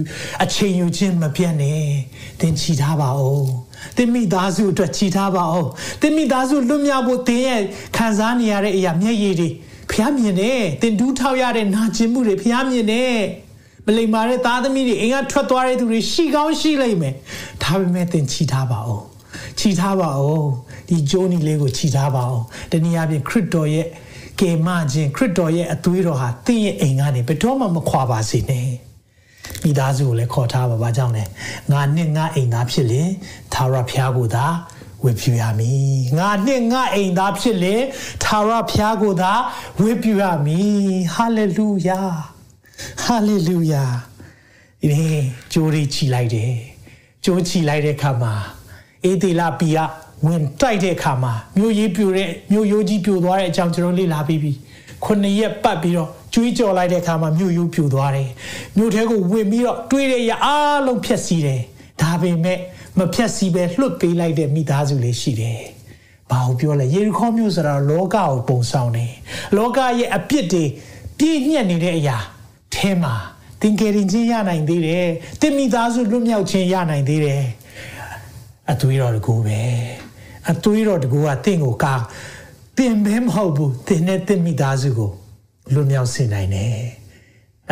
[0.43, 1.85] အချိန်ယူခြင်းမပြတ်နဲ့
[2.41, 3.47] သင်ချီထားပါဦး
[3.97, 5.67] သင်မိသားစုအတွက်ချီထားပါဦး
[6.01, 7.61] သင်မိသားစုလွတ်မြောက်ဖို့သင်ရဲ့
[7.97, 9.49] ခံစားနေရတဲ့အရာမျက်ရည်တွေ
[9.93, 13.17] ဖျားမြင်တယ်တင်ဒူးထောက်ရတဲ့နာကျင်မှုတွေဖျားမြင်တယ်
[13.87, 17.15] မလိမ္မာတဲ့သားသမီးတွေအိမ်ကထွက်သွားတဲ့သူတွေရှိကောင်းရှိလိမ့်မယ်
[17.63, 19.03] ဒါပေမဲ့တင်ချီထားပါဦး
[19.59, 20.45] ချီထားပါဦး
[20.89, 23.87] ဒီဂျိုးနီလေးကိုချီထားပါဦးတနည်းအားဖြင့်ခရစ်တော်ရဲ့
[24.41, 28.69] ကေမခြင်းခရစ်တော်ရဲ့အသွေးတော်ဟာသင်ရဲ့အိမ်ကနေဘယ်တော့မှမခွာပါစေနဲ့
[29.63, 31.25] မိသားစုကိုလည်းခေါ်ထားပါဘာကြောင့်လဲ
[31.73, 33.03] ငါနဲ့ငါအိမ်သားဖြစ်လေ
[33.55, 34.47] သာရဖျားကိုသာ
[35.05, 37.75] ဝေပြူရမည်ငါနဲ့ငါအိမ်သားဖြစ်လေ
[38.25, 39.33] သာရဖျားကိုသာ
[39.81, 40.73] ဝေပြူရမည်
[41.15, 42.01] ဟာလေလုယာ
[43.03, 43.85] ဟာလေလုယာ
[44.81, 45.21] ဒီနေ့
[45.53, 46.53] ကြိုးရီချီလိုက်တယ်
[47.25, 48.33] ကြိုးချီလိုက်တဲ့အခါမှာ
[49.05, 49.79] အေဒီလာပီက
[50.27, 54.53] ဝင်တိုက်တဲ့အခါမှာမြို့ရေးပြိုတဲ့မြို့ရိုးကြီးပြိုသွားတဲ့အကြောင်းကျွန်တော်လေ့လာပြီးပြီ
[55.05, 58.31] ခုနှစ်ရက်ပတ်ပြီးတော့ကျွေးကြော်လိုက်တဲ့အခါမှာမြို့ရိုးပြိုသွားတယ်
[58.77, 61.63] မြို့ထဲကိုဝင်ပြီးတော့တွေးတဲ့ရအားလုံးဖျက်ဆီးတယ်
[62.01, 62.59] ဒါပေမဲ့
[62.99, 65.61] မဖြတ်စီပဲလွတ်ပေးလိုက်တဲ့မိသားစုလေးရှိတယ်။
[66.31, 69.07] ဘာကိုပြောလဲယေရီခေါမြို့ဆိုတာလောကကိုပုံဆောင်နေ။
[69.57, 70.65] လောကရဲ့အပြစ်တွေ
[71.19, 72.17] ပြည့်ညက်နေတဲ့အရာ
[72.75, 73.15] ထဲမှာ
[73.61, 75.07] သင်္ကေရင်ချင်းရနိုင်သေးတယ်။
[75.41, 77.43] သင်မိသားစုလွတ်မြောက်ခြင်းရနိုင်သေးတယ်။
[78.71, 79.61] အသွေးတော်တကူပဲ။
[80.51, 81.95] အသွေးတော်တကူကသင်ကိုကာ
[82.77, 85.11] သင်ပဲမဟုတ်ဘူး။သင်နဲ့သင်မိသားစုကို
[85.73, 86.77] လွတ်မြောက်စေနိုင်တယ်။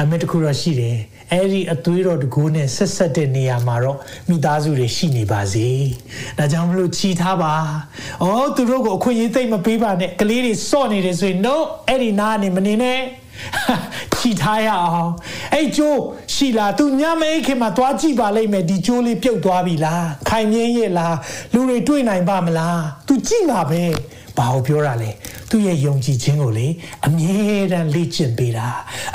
[0.02, 0.96] အမေတခုတော့ရှိတယ်။
[1.32, 5.68] အဲ့ဒီအသွေးတော်တကူနဲ့ဆက်ဆက်တဲ့နေရာမှာတော့မိသားစုတွေရှိနေပါစေ။
[6.38, 7.54] ဒါကြောင့်မလို့ချီထားပါ။
[8.22, 11.56] အော်သူတို့ကိုအခွင့်အရေးသိမ့်မပေးပါနဲ့။ကလေးတွေစော့နေတယ်ဆိုရင် no
[11.88, 13.00] အဲ့ဒီနားနေမနေနဲ့။
[14.16, 15.12] ချီထားရအောင်။
[15.54, 16.00] အဲ့ကျိုး
[16.34, 21.14] ရှိလားသူညမအိတ်ခင်မှာသွားကြည့်ပါလိမ့်မယ်ဒီကျိုးလေးပြုတ်သွားပြီလား။ခိုင်မြဲရဲ့လား။
[21.52, 23.82] လူတွေတွေ့နိုင်ပါမလား။ तू ကြည့်မှာပဲ။
[24.38, 25.10] ဘာကိုပြောတာလဲ
[25.50, 26.68] သူ့ရဲ့ယုံကြည်ခြင်းကိုလေ
[27.06, 27.36] အမြဲ
[27.72, 28.68] တမ်းလေ့ကျင့်ပေးတာ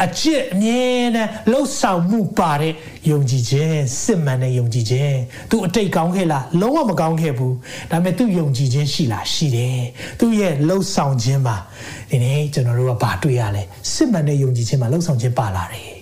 [0.04, 0.82] အကျင့်အမြဲ
[1.16, 2.74] တမ်းလှုပ်ဆောင်မှုပါတဲ့
[3.12, 5.18] ယုံကြည်ခြင်းစစ်မှန်တဲ့ယုံကြည်ခြင်း
[5.50, 7.56] သူအတိတ်ကောင်းခဲ့လားလုံးဝမကောင်းခဲ့ဘူး
[7.92, 9.82] ဒါပေမဲ့သူယုံကြည်ခြင်းရှိလားရှိတယ်
[10.20, 11.58] သူ့ရဲ့လှုပ်ဆောင်ခြင်းမှာ
[12.10, 13.64] ဒီနေ့ကျွန်တော်တို့ကဘာတွေ့ရလဲ
[13.94, 15.95] စစ်မှန်တဲ့ယုံကြည်ခြင်းမှာလှုပ်ဆောင်ခြင်းပါလာတယ်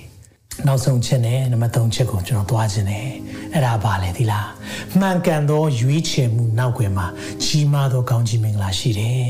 [0.67, 3.07] နောက်ဆုံးချက်နဲ့နံပါတ်3ချက်ကိုကျွန်တော်သွားခြင်းတယ်
[3.53, 4.47] အဲ့ဒါပါလေဒီလား
[4.99, 7.07] မှန်ကန်သောရွေးချယ်မှုနောက်ွယ်မှာ
[7.43, 9.27] ကြီးမားသောကောင်းကြီးမင်္ဂလာရှိတယ်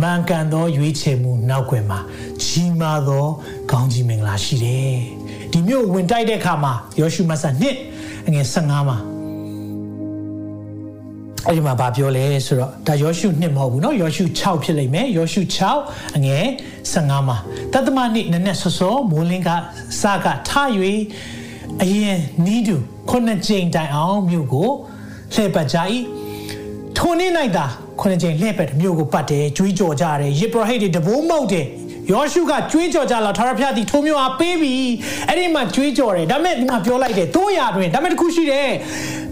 [0.00, 2.00] မှန်ကန်သောရွေးချယ်မှုနောက်ွယ်မှာ
[2.42, 3.26] ကြီးမားသော
[3.72, 4.96] ကောင်းကြီးမင်္ဂလာရှိတယ်
[5.52, 7.76] ဒီမျိုးဝင်တိုက်တဲ့အခါမှာယောရှုမဆာနှစ်
[8.26, 8.98] အငယ်15မှာ
[11.47, 15.41] အဲ့ဒီမှာဗာပြောလဲဆိုတော့ဒါယောရှုနှစ်မဟုတ်ဘူးเนาะယောရှု6ဖြစ်လိမ့်မယ်ယောရှု
[15.79, 16.45] 6အငယ်
[16.93, 17.37] 15မှာ
[17.73, 19.49] တသမနှစ်နည်းနည်းစောစောမိုးလင်းက
[20.01, 20.51] စကထ၍
[21.81, 22.75] အရင်နီးတူ
[23.09, 24.69] ခုနှစ်ကြိမ်တိုင်အောင်မြို့ကို
[25.33, 25.77] လှည့်ပတ်ကြ၏
[26.97, 27.65] ထိုနေ့၌သာ
[27.99, 31.65] ခုနှစ်ကြိမ်လှည့်ပတ်မြို့ကိုပတ်တယ်ကြွေးကြော်ကြတယ်ယေဘရဟိတ်တွေတဘိုးမောက်တယ်
[32.12, 34.74] ယောရှုကကြွေးကြော်ကြလာထာဝရဘုရားသည်ထိုမျိုးအားပေးပြီ
[35.28, 38.70] အဲ့ဒီမှာကြွေးကြော်တယ်ဒါပေမဲ့ဒီမှာပြောလိုက်တယ်တို့ရတွင်ဒါပေမဲ့တခုရှိတယ်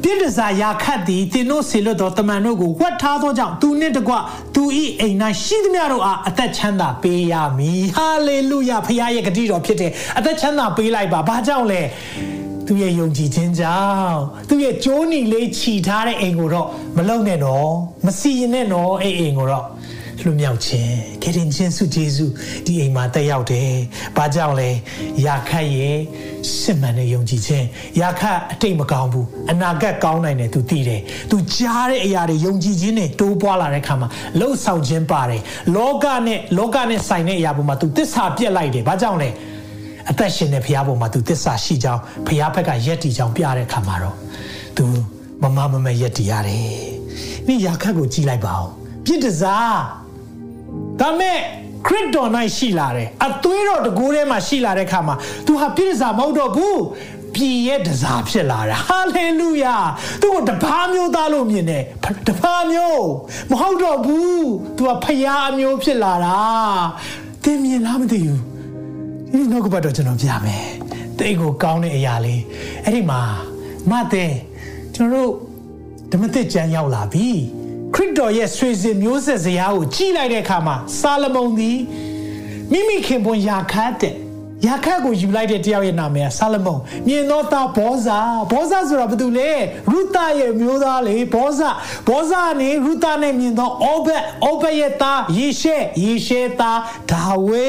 [0.03, 4.15] ပြည့်တစားရာခတ်သည်သင်တို့ဆေလွတ်တော်တမန်တို့ကိုဝတ်ထားသောကြောင့်သူနှင့်တကွ
[4.55, 11.83] သူဤအိမ်၌ရှိသမျှတို့အားအသက်ချမ်းသာပေးရမည်ဟာလေလုယာဖခင်ရဲ့ဂတိတော်ဖြစ်တယ်အသက်ချမ်းသာပေးလိုက်ပါဘာကြောင့်လဲ
[12.67, 14.19] သူရဲ့ယုံကြည်ခြင်းကြောင့်
[14.49, 17.71] သူရဲ့ကြိုးနီလေးခြီထားတဲ့အိမ်ကိုတော့မလုံနဲ့တော့
[18.07, 19.65] မစီရင်နဲ့တော့အဲ့အိမ်ကိုတော့
[20.25, 20.93] လွတ်မြောက်ခြင်း
[21.23, 22.27] ခေတ္တချင်းစုဂျေစု
[22.67, 23.71] ဒီအိမ်မှာတက်ရောက်တယ်။
[24.17, 24.71] ဘာကြောင့်လဲ။
[25.27, 25.99] ရာခတ်ရဲ့
[26.59, 27.65] စစ်မှန်တဲ့ယုံကြည်ခြင်း။
[28.01, 31.01] ရာခတ်အတိတ်မကောင်းဘူး။အနာဂတ်ကောင်းနိုင်တယ်သူသိတယ်။
[31.31, 34.09] သူကြားတဲ့အရာတွေယုံကြည်ခြင်းနဲ့တိုးပွားလာတဲ့အခါမှာ
[34.41, 35.43] လှုပ်ဆောင်ခြင်းပါတယ်။
[35.77, 39.29] လောကနဲ့လောကနဲ့ဆိုင်တဲ့အရာပေါ်မှာသူသစ္စာပြက်လိုက်တယ်။ဘာကြောင့်လဲ။
[40.11, 44.17] အသက်ရှင်တဲ့ဘုရားပေါ်မှာသူသစ္စာရှိကြောင်းဘုရားဘက်ကယက်တီကြောင်းပြတဲ့အခါမှာတော့
[44.77, 44.85] သူ
[45.43, 46.77] မမမမယက်တီရတယ်။
[47.47, 48.67] ဒီရာခတ်ကိုကြည်လိုက်ပါဦး။
[49.05, 50.06] ပြစ်တစား
[51.01, 51.37] ဒါမဲ့
[51.87, 55.15] ခရစ်တော်၌ရှိလာတယ်အသွေးတော်တကူထဲမှာရှိလာတဲ့ခါမှာ
[55.47, 56.81] तू ဟာပြည့်စားမဟုတ်တော့ဘူး
[57.35, 59.77] ပြည်ရဲ့တစားဖြစ်လာတာဟာလေလုယာ
[60.21, 61.83] သူ့ကိုတပါးမျိုးသားလို့မြင်တယ်
[62.29, 63.05] တပါးမျိုး
[63.51, 64.41] မဟုတ်တော့ဘူး
[64.77, 66.39] तू ကဖျားအမျိုးဖြစ်လာတာ
[67.45, 68.41] သင်မြင်လားမသိဘူး
[69.33, 70.67] ဒီနောက်ကပတ်တော့ကျွန်တော်ပြမယ်
[71.19, 72.43] တိတ်ကိုကောင်းတဲ့အရာလေး
[72.85, 73.21] အဲ့ဒီမှာ
[73.91, 74.33] မတဲ့
[74.95, 75.31] ကျွန်တော်တို့
[76.13, 77.29] ဓမ္မသစ်ကျမ်းရောက်လာပြီ
[77.97, 81.79] ခရစ်တော်ရဲ့ဆွေစဉ်မျိုးဆက်စရာကိုကြည်လိုက်တဲ့အခါမှာဆာလမုန်သည်
[82.73, 84.15] မိမိခင်ပွန်ယာခတ်တဲ့
[84.65, 88.19] ယာခတ်ကိုယူလိုက်တဲ့တယောက်ရဲ့နာမည်ကဆာလမုန်မြင်တော့တာဘောဇာ
[88.53, 89.51] ဘောဇာဆိုတာဘာတူလဲ
[89.91, 91.71] ရုသရဲ့မျိုးသားလေဘောဇာ
[92.09, 96.81] ဘောဇာနဲ့ရုသနဲ့မြင်တော့အောဘက်အောဘက်ရဲ့သားယေရှဲယေရှဲသား
[97.11, 97.67] ဒါဝိ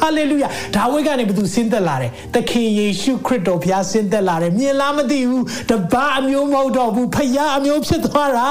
[0.00, 8.50] ဟာလေလုယာဒါဝိကနေဘာတူဆင်းသက်လာတယ်သခင်ယေရှုခရစ်တော်ဘုရားဆင်းသက်လာတယ်မြင်လားမသိဘူးတပါအမျိုးမဟုတ်တော့ဘူးဖယားအမျိုးဖြစ်သွားတာ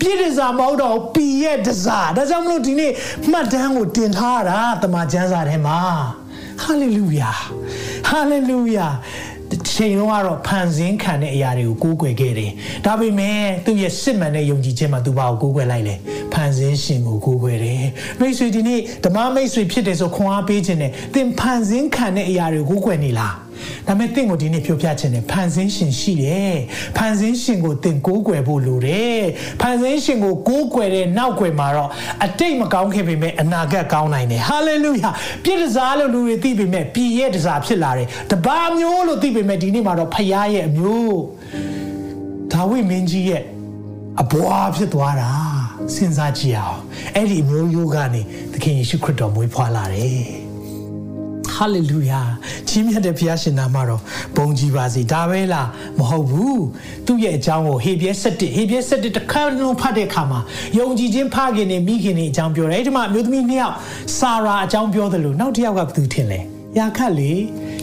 [0.00, 2.92] ပြည့်တစားမဟုတ်တော့ပီရဲ့တစားဒါကြောင့်မလို့ဒီနေ့
[3.30, 5.80] မှတ်တမ်းကိုတင်ထားတာတမန်ကျမ်းစာထဲမှာ
[6.62, 7.30] ဟာလေလုယာ
[8.08, 8.88] ဟာလေလုယာ
[9.70, 12.50] ချိန်လုံးကတော့ဖန်ဆင်းခံတဲ့အရာတွေကိုကိုးကွယ်ခဲ့တယ်။
[12.86, 15.94] ဒါပေမဲ့သူ့ရဲ့စစ်မှန်တဲ့ယုံကြည်ခြင်းမှာသူဘာကိုကိုးကွယ်လိုက်လဲ။
[16.32, 17.84] ဖန်ဆင်းရှင်ကိုကိုးကွယ်တယ်။
[18.20, 23.34] မိတ်ဆွေဒီနေ့ဓမ္မမိတ်ဆွေဖြစ်တယ်ဆိုခွန်အားပေးခြင်းနဲ့သင်ဖန်ဆင်းခံတဲ့အရာတွေကိုကိုးကွယ်နေလား။
[23.86, 26.56] ဒါပေမဲ့တင့်ကိုဒီနေ့ပြောပြချင်တယ်ဖန်ဆင်းရှင်ရှိတယ်
[26.96, 29.22] ဖန်ဆင်းရှင်ကိုတင်ကိုးကွယ်ဖို့လိုတယ်
[29.60, 31.90] ဖန်ဆင်းရှင်ကိုကိုးကွယ်တဲ့နောက်ွယ်မှာတော့
[32.24, 35.10] အတိတ်မကောင်းခင်ပေမဲ့အနာဂတ်ကောင်းနိုင်တယ်ဟာလေလုယာ
[35.44, 41.20] ပြည့်တစားလို့လူတွေသိပေမဲ့ပြည်ရဲ့တစားဖြစ်လာတယ်တပါမျိုးလို့သိပေမဲ့ဒီနေ့မှာတော့ဖရားရဲ့အမျိုး
[42.52, 43.42] ဒါဝိမင်းကြီးရဲ့
[44.22, 45.30] အဘွားဖြစ်သွားတာ
[45.94, 46.80] စဉ်းစားကြည့်အောင်
[47.14, 50.49] အဲ့ဒီအမျိုးရိုးကနေသခင်ယေရှုခရစ်တော်မွေးဖွားလာတယ်
[51.60, 52.20] ဟာလေလုယာ
[52.68, 54.00] ကြီးမြတ်တဲ့ဘုရားရှင်နာမတော်
[54.36, 56.64] ဘုန်းကြီးပါစေဒါပဲလားမဟုတ်ဘူး
[57.06, 60.40] သူ့ရဲ့အကြောင်းကိုဟေပြဲ7ဟေပြဲ7တစ်ခါလုံးဖတ်တဲ့အခါမှာ
[60.78, 63.74] ယုံကြည်ခြင်းဖခင်နဲ့မိခင်နဲ့အကြောင်းပြောတယ်အဲ့ဒီမှာအမျိုးသမီးနှစ်ယောက်
[64.18, 66.40] ဆာရာအကြောင်းပြောတယ်လို့နောက်တစ်ယောက်ကဘယ်သူထင်လဲ
[66.78, 67.32] ယာခတ်လေ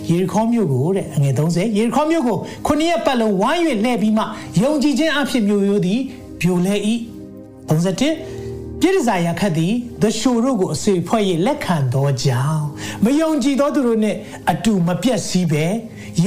[0.09, 4.23] ယေရီခေါမြို့ကိုတဲ့အငယ်30ယေရီခေါမြို့ကိုခုနှစ်ရက်ပတ်လုံးဝိုင်း၍လှည့်ပြီးမှ
[4.61, 5.99] ယုံကြည်ခြင်းအဖြစ်မျိုးရိုးသည်
[6.41, 6.75] ပြိုလဲ၏
[7.69, 8.36] 31
[8.81, 12.63] ပြည့်စာရခတ်သည်သရှိုတို့ကိုအစေဖွဲ့၍လက်ခံသောကြောင့်
[13.03, 14.17] မယုံကြည်သောသူတို့နှင့်
[14.51, 15.65] အတူမပြတ်စည်းပဲ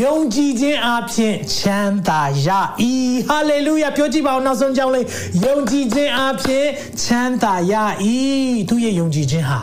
[0.03, 2.49] ယုံကြည်ခြင်းအပြင်ချမ်းသာရ၏
[3.29, 5.07] ဟာလေလုယာပြောကြည့်ပါဦးနောက်ဆုံးကြောင်းလေး
[5.45, 6.67] ယုံကြည်ခြင်းအပြင်
[7.03, 7.75] ချမ်းသာရ၏
[8.69, 9.61] သူရဲ့ယုံကြည်ခြင်းဟာ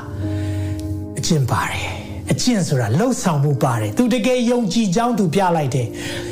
[1.18, 1.90] အကျင့်ပါတယ်
[2.32, 5.88] အကျင့်ဆိုတာလှုပ်ဆောင်မှုပါတယ်သူတကယ်ယုံကြည်ကြောင်းသူပြလိုက်တယ်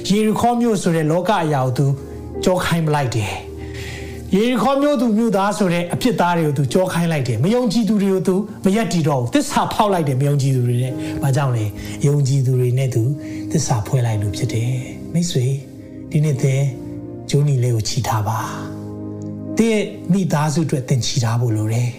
[0.07, 1.85] ယေရီခေါမြို့ဆိုတဲ့လောကအရာကိုသူ
[2.43, 3.44] ကြောခိုင်းမလိုက်တယ်ယေ
[4.33, 11.65] ရီခေါမျိုးသူမြို့သားဆိုတဲ့အဖြစ်သားတွေကိုသူကြောခိုင်းလိုက်တယ်မယုံကြည်သူတွေကိုသူမရက်တီတော့ဘူးသစ္စာဖောက်လိုက်တယ်မယုံကြည်သူတွေနဲ့ဘာကြောင့်လဲ
[12.07, 13.03] ယုံကြည်သူတွေနဲ့သူ
[13.51, 14.71] သစ္စာဖွဲ့လိုက်လို့ဖြစ်တယ်
[15.13, 15.45] မိတ်ဆွေ
[16.11, 16.61] ဒီနေ့သင်
[17.29, 18.37] ဂျိုးနီလေးကိုချီထားပါ
[19.57, 19.79] တဲ့
[20.11, 21.89] မိသားစုအတွက်သင်ချီထားဖို့လိုတယ်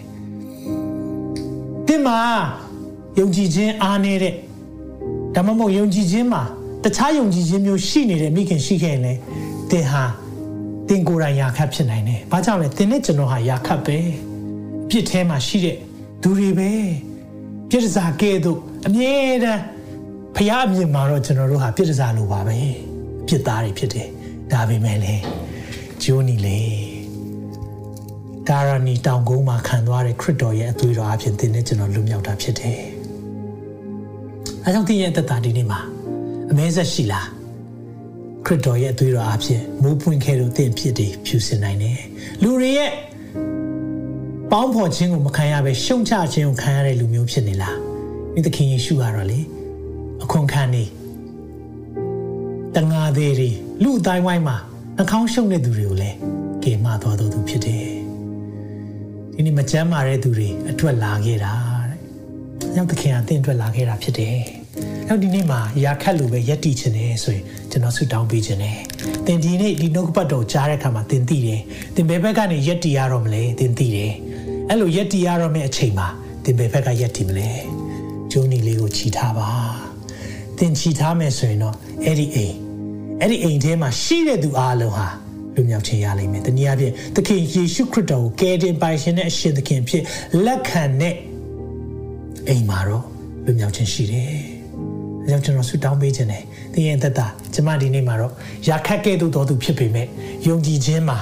[1.86, 2.18] တင်မှာ
[3.18, 4.34] ယုံကြည်ခြင်းအားနေတဲ့
[5.34, 6.42] ဒါမှမဟုတ်ယုံကြည်ခြင်းမှာ
[6.84, 9.14] တခြားယုံကြည်ခြင်းမျိုးရှိနေတဲ့မိခင်ရှိခဲ့ရင်လေ
[9.70, 10.04] တင်ဟာ
[10.88, 13.98] တင်ကိုယ်တိုင်ယာခတ်ဖြစ်နိုင်တယ်။ဘာကြောင့်လဲတင်နဲ့ကျွန်တော်ဟာယာခတ်ပဲ။
[14.88, 15.76] ပြစ်ထဲမှာရှိတဲ့
[16.22, 16.70] သူတွေပဲ။
[17.70, 19.14] ပြစ်စားကဲ့သို့အမြဲ
[19.44, 19.62] တမ်း
[20.36, 22.58] ဖဖះအမြင်မှာတော့ကျွန်တော်တို့ဟာပြစ်ဒစာလိုပါပဲ
[23.26, 24.08] ပြစ်သားတွေဖြစ်တယ်
[24.52, 25.14] ဒါပေမဲ့လေ
[26.02, 26.60] ဂျိုးနီလေ
[28.48, 32.78] ကာရနီတောင်ကုန်းမှာခံသွားတဲ့ခရစ်တော်ရဲ့အသွေးတော်အဖြစ်သင်နဲ့ကျွန်တော်လွတ်မြောက်တာဖြစ်တယ်
[34.64, 35.80] အဲကြောင့်သင်ရဲ့သက်တာဒီနေ့မှာ
[36.50, 37.26] အမဲဆက်ရှိလား
[38.46, 42.00] ခရစ်တော်ရဲ့အသွေးတော်အဖြစ်မိုးပွင့်ခဲ့လို့သင်ဖြစ်တယ်ဖြူစင်နိုင်တယ်
[42.42, 42.92] လူတွေရဲ့
[44.50, 47.78] ပေါင်းဖော်ခြင်းကိုမခံရဘဲရှုံချခြင်းကိုခံရတဲ့လူမျိုးဖြစ်နေလား
[48.34, 49.40] ဒီသခင်ယေရှုကတော့လေ
[50.22, 50.84] အခွန်ခံနေ
[52.76, 53.50] တငါသေးတွေ
[53.82, 54.56] လူအတိုင်းဝိုင်းမှာ
[54.96, 56.16] နှာခေါင်းရှုံတဲ့သူတွေကိုလည်း
[56.62, 57.86] ကေမတော်တော်သူဖြစ်တယ်
[59.34, 61.54] ဒီနေ့မကြမ်းမာတဲ့သူတွေအတွက်လာခဲ့တာ
[61.90, 61.98] တဲ့။
[62.62, 64.40] အဲကြောင့်သခင်ကတင့်အတွက်လာခဲ့တာဖြစ်တယ်။
[65.08, 68.78] နောက်ဒီနေ့မှာရာခတ်လိုပဲယက်တီချင်တယ်ဆိုရင်ကျွန်တော်ဆုတောင်းပေးခြင်းတယ်။
[69.26, 71.60] သင်ဒီနေ့ဒီနှုတ်ပတ်တော်ကြားတဲ့အခါမှာသင်သိတယ်။
[71.94, 74.12] သင်ဘယ်ဘက်ကနေယက်တီရတော့မလဲသင်သိတယ်။
[74.68, 76.08] အဲ့လိုယက်တီရတော့မယ့်အချိန်မှာ
[76.44, 77.48] သင်ဘယ်ဘက်ကယက်တီမလဲ။
[78.32, 79.48] ဂျုံနီလေးကိုခြိထားပါ။
[80.58, 82.54] သင်ခြိထားမယ်ဆိုရင်တော့အဲ့ဒီအိမ်
[83.20, 85.06] အဲ့ဒီအိမ်ထဲမှာရှိတဲ့သူအားလုံးဟာ
[85.54, 90.02] လွတ်မြောက်ခြင်းရလိမ့်မယ်။တနည်းအားဖြင့်သခင်ယေရှုခရစ်တော်ကိုကယ်တင်ပိုင်ရှင်တဲ့အရှင်သခင်ဖြစ်
[90.44, 91.14] လက်ခံတဲ့
[92.48, 93.04] အိမ်မှာတော့
[93.44, 94.36] လွတ်မြောက်ခြင်းရှိတယ်။
[95.26, 98.32] အဲကြောင့်ကျွန်တော်ဆုတောင်းပေးခြင်းနဲ့သင်ရဲ့သက်တာကျမဒီနေ့မှာတော့
[98.68, 100.06] ရာခတ်ကဲ့သို့တော်သူဖြစ်ပေမဲ့
[100.48, 101.18] ယုံကြည်ခြင်းမှာ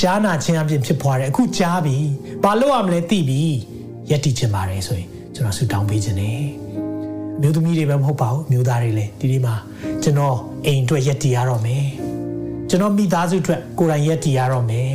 [0.00, 1.96] ကြားနာခြင်းအပြင်ဖြစ်ပွားတယ်အခုကြားပြီ။
[2.44, 3.40] ဘာလို့ရမလဲသိပြီ။
[4.10, 6.40] ယက်တည်ခြင်းပါတယ်ဆိုရင်ကျွန်တော်ဆုတောင်းပေးခြင်းနဲ့
[7.40, 9.54] မျိုးသမီးတွေပဲမဟုတ်ပါဘူးမျိုးသားတွေလည်းဒီဒီမှာ
[10.02, 10.36] ကျွန်တော်
[10.66, 11.84] အိမ်အတွက်ယက်တည်ရတော့မယ်
[12.68, 14.92] ကျွန်တော်မိသားစုအတွက်ကိုယ်တိုင်ယက်တည်ရတော့မယ်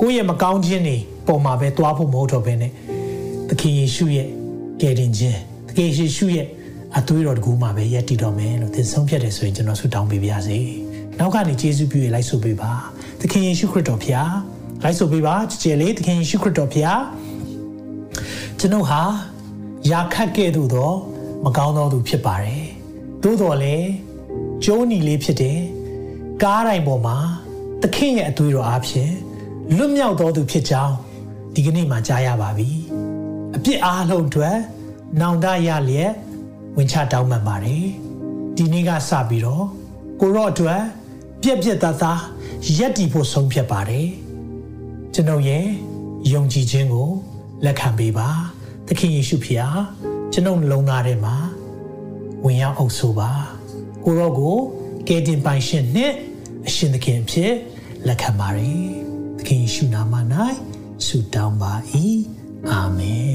[0.00, 2.72] ကိုယ့်ရဲ့မကောင်းခြင်းတွေပုံမှာပဲသွားဖို့မဟုတ်တော့ဘဲနဲ့
[3.48, 4.28] သခင်ယေရှုရဲ့
[4.80, 6.46] ကယ်တင်ခြင်းသခင်ယေရှုရဲ့
[6.98, 10.58] အသွေးတော်တကူမှာပဲယက်တည်တော့မယ်လို့သင်ဆုံးဖြတ်တယ်ဆိုရင်ကျွန်တော်ဆုတောင်းပေးပါရစေ
[11.18, 12.72] နောက်ကနေယေရှုပြုရလိုက်ဆိုပေးပါ
[13.20, 14.32] သခင်ယေရှုခရစ်တော်ဖျား
[14.82, 17.00] လိုက်ဆိုပေးပါကြည်ကြလေးသခင်ယေရှုခရစ်တော်ဖျား
[18.58, 19.02] ကျွန်ုပ်ဟာ
[19.90, 20.92] ယာခတ်ကဲ့သို့သော
[21.44, 22.64] မကောင်းသောသူဖြစ်ပါတယ်
[23.22, 23.88] သို့တော်လည်း
[24.64, 25.60] ကျိုးနီလေးဖြစ်တယ်
[26.42, 27.16] ကားတိုင်းပေါ်မှာ
[27.82, 29.12] သခင်ရဲ့အသွေးတော်အားဖြင့်
[29.76, 30.94] လွတ်မြောက်တော်သူဖြစ်ကြောင်း
[31.54, 32.70] ဒီကနေ့မှကြားရပါပြီ
[33.56, 34.56] အပြစ်အားလုံးအတွက်
[35.20, 36.12] နောင်တရလျက်
[36.76, 37.86] ဝင်ချတောင်းပန်ပါတယ်
[38.56, 39.66] ဒီနေ့ကစပြီးတော့
[40.20, 40.82] ကိုရော့အတွက်
[41.42, 42.20] ပြက်ပြက်သားသား
[42.78, 44.08] ရက်တီဖို့ဆုံးဖြတ်ပါတယ်
[45.14, 45.66] ကျွန်ုပ်ရဲ့
[46.32, 47.10] ယုံကြည်ခြင်းကို
[47.64, 48.28] လက်ခံပေးပါ
[48.86, 49.78] သခင်ယေရှုဖျား
[50.32, 51.36] ကျွန်ုပ်နှလုံးသားထဲမှာ
[52.44, 53.30] ဝင်ရောက်အုပ်ဆိုးပါ
[54.04, 54.56] ကိုရော့ကို
[55.08, 56.12] ကယ်တင်ပိုင်ရှင်နဲ့
[56.66, 57.52] အရှင်သခင်ဖြစ်
[58.06, 58.88] လက်ခံပါရယ်
[59.38, 60.14] သခင်ယေရှုနာမ၌
[61.06, 61.72] ဆုတောင်းပါ၏
[62.70, 63.32] အာမင်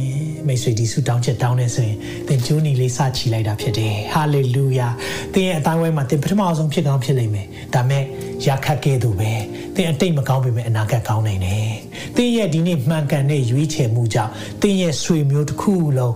[0.47, 1.97] မိတ်ဆွေဒီဆုတောင်းချက်တောင်းနေဆိုရင်
[2.27, 4.87] သင်ကျိုးနီလေးစချီလိုက်တာဖြစ်တယ်ဟာလေလုယာ
[5.33, 8.03] သင်ရဲ့အတိုင်းဝိုင်းမှာသင်ပထမအောင်ဆုံးဖြစ်ကောင်းဖြစ်လိမ့်မယ်ဒါမဲ့
[8.47, 9.31] ရာခတ်ကဲ့သို့ပဲ
[9.75, 11.69] သင်အတိတ်မကောင်းပေမဲ့အနာဂတ်ကောင်းနိုင်တယ်
[12.15, 16.15] သင်ရဲ့ဒီနေ့မှန်ကန်တဲ့ရွေးချယ်မှုကြောင့်သင်ရဲ့ဆွေမျိုးတစ်ခုလုံး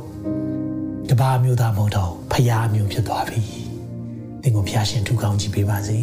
[1.10, 3.42] တပါးမျိုးသားမဟုတ်တော့ဖျားမျိုးဖြစ်သွားပြီ
[4.42, 6.00] သင်ကိုဖျားရှင်ထူကောင်းကြည့်ပေးပါစေ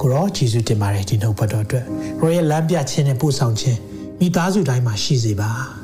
[0.00, 1.84] ကိုရောယေရှုတင်ပါတယ်ဒီနှုတ်ဘတ်တော်အတွက်
[2.20, 3.78] ရောရဲ့လမ်းပြခြင်းနဲ့ပို့ဆောင်ခြင်း
[4.20, 5.77] မိသားစုတိုင်းမှာရှိစေပါ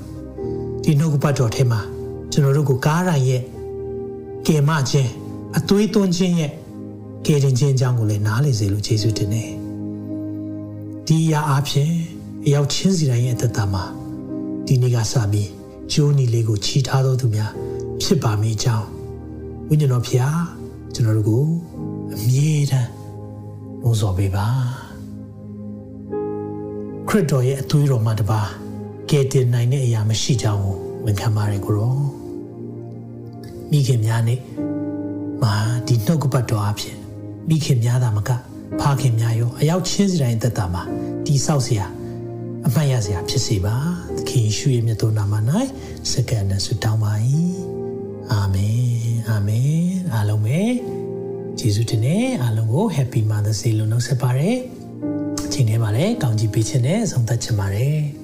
[0.85, 1.81] ဒီနှုတ်ဘတ်တော်ထဲမှာ
[2.33, 3.43] ကျွန်တော်တို့ကိုကားရိုင်ရဲ့
[4.47, 5.11] ကယ်မခြင်း
[5.59, 6.53] အသွေးသွင်းခြင်းရဲ့
[7.27, 9.51] ကယ်တင်ခြင်းအကြောင်းကိုလည်းနားလည်စေလို့ယေရှုတင်တယ်
[11.07, 11.91] ဒီအရာအဖြစ်
[12.45, 13.85] အရောက်ချင်းစီတိုင်းရဲ့အသက်တာမှာ
[14.67, 15.51] ဒီနေ့ကစပြီး
[15.93, 17.51] ဂျိုးနီလေးကိုချီထားတော်သူများ
[18.03, 18.87] ဖြစ်ပါမိကြောင်း
[19.69, 20.41] ဝိညာဉ်တော်ဖျား
[20.95, 21.45] ကျွန်တော်တို့ကို
[22.15, 22.91] အမြဲတမ်း
[23.83, 24.47] လို့ဆိုပေးပါ
[27.09, 28.41] ခရစ်တော်ရဲ့အသွေးတော်မှာတပါ
[29.10, 31.96] ကယ်တင်နိုင်တဲ့အရာမရှိကြောင်းကိုဝန်ခံပါတယ်ကိုရော
[33.72, 34.40] မိခင်များနဲ့
[35.44, 35.54] မာ
[35.88, 36.96] ဒီနှုတ်ကပတ်တော်အဖြစ်
[37.50, 38.30] မိခင်များသာမက
[38.82, 40.84] ဖခင်များရောအရောက်ချင်းစီတိုင်းသက်တာမှာ
[41.26, 41.84] တိဆောက်เสีย
[42.66, 43.76] အမှတ်ရစရာဖြစ်စေပါ
[44.18, 45.34] သခင်ယေရှုရဲ့မြတ်တော်နာမ၌
[46.12, 47.14] စက္ကန့်နဲ့ဆုတောင်းပါ၏
[48.32, 48.82] အာမင်
[49.30, 49.84] အာမင်
[50.14, 50.60] အားလုံးပဲ
[51.60, 54.52] ယေရှုတင်နဲ့အားလုံးကို Happy Mother's Day လို့နှုတ်ဆက်ပါရစေ။
[55.54, 58.00] ချိန်ထဲမှာလည်းကောင်းချီးပေးခြင်းနဲ့ဆုံးသက်ချင်ပါတယ်။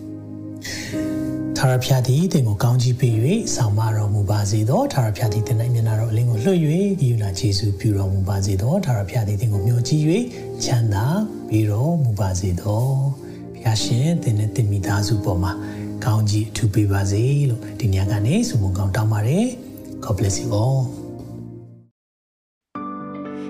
[1.63, 3.17] ထာဝရဘုရားသည်တင်ကိုကောင်းချီးပေး၍
[3.55, 6.59] ဆောင်မတော်မူပါစေသောထာဝရဘုရားသည်တင်၌မျက်နာတော်အလင်းကိုလွှတ်၍
[7.01, 10.05] ဒီယူနာယေရှုပြုတော်မူပါစေသောထာဝရဘုရားသည်တင်ကိုမျှော်ကြည့်၍
[10.65, 11.07] ချမ်းသာ
[11.49, 12.85] ပြီးတော်မူပါစေသော
[13.55, 15.53] ဘုရားရှင်တင်နဲ့တင်မိသားစုပေါ်မှာ
[16.05, 19.47] ကောင်းချီးအထူးပေးပါစေလို့ဒီညကနေဆုမွန်ကောင်းတောင်းပါတယ်။
[20.05, 21.00] God bless you all.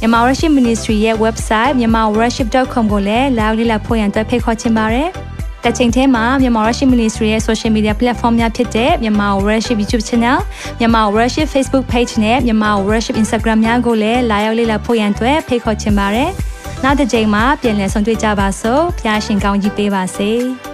[0.00, 5.08] မြန်မာ Worship Ministry ရဲ့ website myanmarworship.com ကိုလည်းလာရောက်လေ့လာဖို့ရန်တွဲဖိတ်ခေါ်ချင်ပါတယ်။
[5.64, 10.38] တချိန်ထဲမှာမြန်မာ Worship Ministry ရဲ့ social media platform များဖြစ်တဲ့မြန်မာ Worship YouTube Channel,
[10.78, 16.30] မြန်မာ Worship Facebook Page နဲ့မြန်မာ Worship Instagram များကိုလည်းလာရောက်လေ့လာဖို့ရန်တွဲဖိတ်ခေါ်ချင်ပါတယ်။
[16.84, 20.32] နောက်တစ်ချိန်မှာပြန်လည်ဆုံတွေ့ကြပါစို့။ဖျားရှင်ကောင်းကြီးပေးပါစေ။